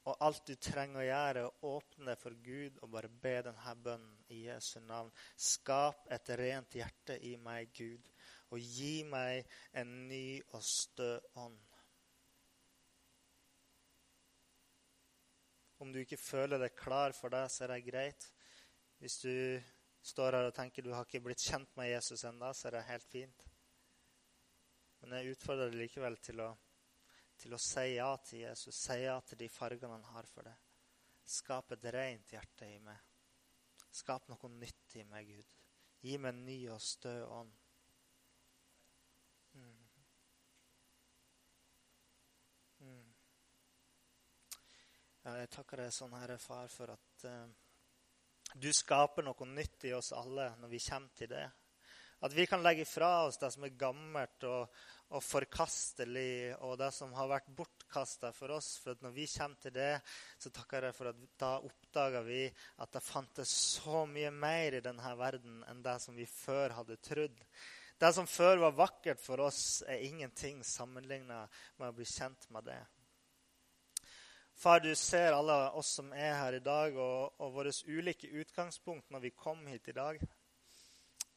og 0.07 0.23
alt 0.23 0.47
du 0.47 0.55
trenger 0.63 1.03
å 1.03 1.07
gjøre, 1.07 1.43
er 1.43 1.47
å 1.47 1.77
åpne 1.77 2.13
deg 2.13 2.21
for 2.23 2.35
Gud 2.43 2.77
og 2.81 2.93
bare 2.95 3.11
be 3.11 3.35
denne 3.49 3.77
bønnen 3.83 4.35
i 4.35 4.45
Jesu 4.47 4.79
navn. 4.87 5.11
Skap 5.37 6.07
et 6.15 6.31
rent 6.39 6.79
hjerte 6.79 7.19
i 7.27 7.35
meg, 7.43 7.73
Gud, 7.75 8.07
og 8.55 8.63
gi 8.63 9.01
meg 9.09 9.45
en 9.75 9.97
ny 10.09 10.39
og 10.55 10.63
stø 10.63 11.17
ånd. 11.43 11.59
Om 15.79 15.93
du 15.93 16.01
ikke 16.01 16.19
føler 16.21 16.61
deg 16.63 16.77
klar 16.77 17.13
for 17.17 17.33
det, 17.33 17.45
så 17.53 17.65
er 17.67 17.75
det 17.75 17.87
greit. 17.89 18.29
Hvis 19.03 19.19
du 19.21 19.33
står 20.07 20.39
her 20.39 20.49
og 20.49 20.55
tenker 20.57 20.85
du 20.85 20.93
har 20.95 21.05
ikke 21.05 21.25
blitt 21.25 21.43
kjent 21.45 21.75
med 21.77 21.91
Jesus 21.91 22.25
ennå, 22.25 22.53
så 22.55 22.69
er 22.69 22.79
det 22.79 22.87
helt 22.89 23.09
fint. 23.11 23.45
Men 25.03 25.19
jeg 25.19 25.37
utfordrer 25.37 25.69
deg 25.71 25.83
likevel 25.83 26.17
til 26.25 26.41
å, 26.45 26.49
til 27.37 27.53
å 27.53 27.61
si 27.61 27.85
ja 27.97 28.09
til 28.25 28.47
Jesus. 28.47 28.79
Si 28.87 28.97
ja 29.03 29.19
til 29.27 29.43
de 29.43 29.51
fargene 29.53 29.99
han 29.99 30.09
har 30.15 30.29
for 30.31 30.49
deg. 30.49 30.65
Skap 31.27 31.75
et 31.75 31.85
rent 31.93 32.33
hjerte 32.33 32.71
i 32.71 32.79
meg. 32.81 33.03
Skap 33.93 34.29
noe 34.31 34.51
nytt 34.57 34.97
i 34.97 35.05
meg, 35.09 35.29
Gud. 35.29 35.55
Gi 36.07 36.17
meg 36.23 36.33
en 36.33 36.45
ny 36.47 36.59
og 36.73 36.81
stø 36.83 37.19
ånd. 37.27 37.53
Ja, 45.27 45.33
jeg 45.41 45.49
takker 45.51 45.81
deg 45.83 45.91
sånn, 45.91 46.13
Herre 46.15 46.37
Far, 46.39 46.69
for 46.71 46.93
at 46.93 47.25
uh, 47.27 47.49
du 48.63 48.69
skaper 48.71 49.25
noe 49.27 49.49
nytt 49.51 49.89
i 49.89 49.91
oss 49.97 50.13
alle 50.15 50.53
når 50.61 50.71
vi 50.71 50.79
kommer 50.85 51.17
til 51.19 51.33
det. 51.33 51.47
At 52.23 52.37
vi 52.37 52.45
kan 52.47 52.63
legge 52.63 52.85
fra 52.87 53.25
oss 53.25 53.41
det 53.43 53.51
som 53.51 53.67
er 53.67 53.75
gammelt 53.75 54.47
og, 54.47 54.71
og 55.11 55.25
forkastelig, 55.27 56.55
og 56.63 56.79
det 56.79 56.93
som 56.95 57.11
har 57.19 57.33
vært 57.33 57.51
bortkasta 57.59 58.31
for 58.39 58.55
oss. 58.55 58.77
For 58.85 59.03
når 59.03 59.17
vi 59.19 59.27
kommer 59.35 59.67
til 59.67 59.75
det, 59.75 59.91
så 60.39 60.55
takker 60.55 60.87
jeg 60.87 60.97
for 61.01 61.11
at 61.11 61.27
da 61.43 61.53
oppdager 61.59 62.23
vi 62.31 62.45
at 62.47 62.95
det 62.95 63.03
fantes 63.03 63.59
så 63.81 64.07
mye 64.07 64.31
mer 64.31 64.79
i 64.79 64.85
denne 64.85 65.15
verden 65.19 65.65
enn 65.67 65.83
det 65.83 65.99
som 66.07 66.15
vi 66.15 66.31
før 66.31 66.79
hadde 66.79 67.03
trodd. 67.03 67.43
Det 67.99 68.15
som 68.15 68.31
før 68.31 68.63
var 68.69 68.79
vakkert 68.79 69.19
for 69.19 69.43
oss, 69.43 69.83
er 69.91 70.07
ingenting 70.07 70.63
sammenligna 70.63 71.49
med 71.81 71.91
å 71.91 71.97
bli 71.99 72.07
kjent 72.07 72.47
med 72.55 72.71
det. 72.71 72.85
Far, 74.59 74.81
du 74.81 74.95
ser 74.95 75.33
alle 75.33 75.55
oss 75.77 75.91
som 75.99 76.07
er 76.17 76.33
her 76.33 76.55
i 76.57 76.63
dag, 76.65 76.95
og, 76.97 77.35
og 77.45 77.51
våre 77.53 77.73
ulike 77.93 78.31
utgangspunkt 78.41 79.11
når 79.13 79.27
vi 79.27 79.31
kom 79.37 79.59
hit 79.69 79.91
i 79.93 79.95
dag. 79.97 80.23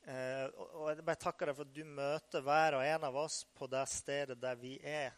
Eh, 0.07 0.45
og 0.55 0.85
Jeg 0.93 1.03
bare 1.03 1.19
takker 1.19 1.49
deg 1.49 1.57
for 1.57 1.67
at 1.67 1.73
du 1.75 1.81
møter 1.83 2.45
hver 2.45 2.77
og 2.77 2.83
en 2.87 3.07
av 3.09 3.17
oss 3.19 3.41
på 3.59 3.67
det 3.67 3.81
stedet 3.91 4.37
der 4.39 4.55
vi 4.61 4.77
er. 4.79 5.11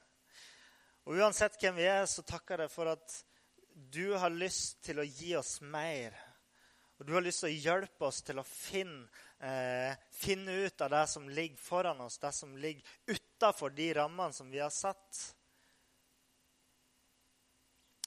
Og 1.06 1.20
Uansett 1.22 1.60
hvem 1.62 1.78
vi 1.78 1.86
er, 1.92 2.08
så 2.10 2.26
takker 2.26 2.56
jeg 2.56 2.64
deg 2.64 2.74
for 2.74 2.90
at 2.90 3.20
du 3.94 4.16
har 4.24 4.34
lyst 4.34 4.82
til 4.88 5.04
å 5.04 5.06
gi 5.06 5.36
oss 5.38 5.60
mer. 5.62 6.18
Og 6.98 7.06
du 7.06 7.14
har 7.14 7.22
lyst 7.22 7.44
til 7.46 7.52
å 7.52 7.60
hjelpe 7.68 8.08
oss 8.10 8.24
til 8.26 8.42
å 8.42 8.48
finne, 8.48 9.06
eh, 9.46 9.94
finne 10.10 10.58
ut 10.66 10.82
av 10.82 10.90
det 10.96 11.04
som 11.14 11.30
ligger 11.30 11.62
foran 11.62 12.02
oss, 12.02 12.18
det 12.18 12.34
som 12.34 12.58
ligger 12.58 12.82
utafor 13.14 13.70
de 13.78 13.92
rammene 14.02 14.34
som 14.34 14.50
vi 14.50 14.58
har 14.58 14.74
satt. 14.74 15.22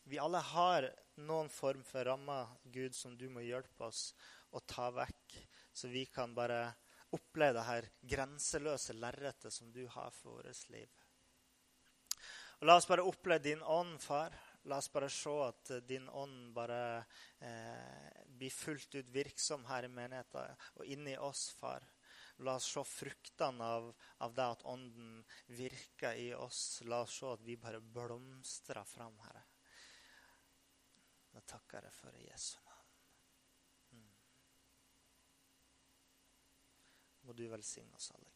Vi 0.04 0.20
alle 0.20 0.40
har 0.52 0.88
noen 1.24 1.48
form 1.48 1.84
for 1.86 2.04
rammer, 2.04 2.50
Gud, 2.64 2.94
som 2.94 3.16
du 3.16 3.28
må 3.32 3.44
hjelpe 3.44 3.86
oss 3.88 4.10
å 4.52 4.60
ta 4.60 4.90
vekk, 4.92 5.36
så 5.72 5.88
vi 5.88 6.04
kan 6.06 6.34
bare 6.36 6.66
oppleve 7.14 7.54
det 7.56 7.68
her 7.68 7.88
grenseløse 8.14 8.96
lerretet 8.98 9.54
som 9.54 9.70
du 9.72 9.86
har 9.88 10.10
for 10.12 10.42
vårt 10.42 10.68
liv. 10.74 10.90
Og 12.60 12.68
la 12.68 12.76
oss 12.78 12.88
bare 12.88 13.06
oppleve 13.06 13.42
din 13.44 13.62
ånd, 13.62 13.96
far. 14.02 14.34
La 14.70 14.78
oss 14.80 14.88
bare 14.92 15.10
se 15.12 15.32
at 15.44 15.72
din 15.84 16.06
ånd 16.08 16.52
bare 16.56 17.04
eh, 17.44 18.22
blir 18.26 18.52
fullt 18.54 18.94
ut 18.94 19.10
virksom 19.12 19.66
her 19.68 19.84
i 19.84 19.92
menigheten 19.92 20.62
og 20.78 20.88
inni 20.88 21.16
oss, 21.20 21.50
far. 21.58 21.84
La 22.42 22.56
oss 22.58 22.70
se 22.72 22.82
fruktene 22.88 23.66
av, 23.76 23.90
av, 24.24 24.32
det 24.34 24.46
at 24.56 24.64
ånden 24.66 25.18
virker 25.54 26.16
i 26.18 26.30
oss. 26.34 26.80
La 26.88 27.02
oss 27.04 27.18
se 27.20 27.28
at 27.30 27.44
vi 27.44 27.58
bare 27.60 27.82
blomstrer 27.84 28.82
fram, 28.88 29.18
Herre. 29.26 29.43
Nå 31.44 31.48
takker 31.50 31.84
jeg 31.84 31.92
for 31.92 32.16
i 32.16 32.24
Jesu 32.24 32.56
navn. 32.64 32.86
Mm. 33.90 34.14
må 37.22 37.32
du 37.32 37.44
velsigne 37.48 37.94
oss 37.94 38.10
alle. 38.16 38.33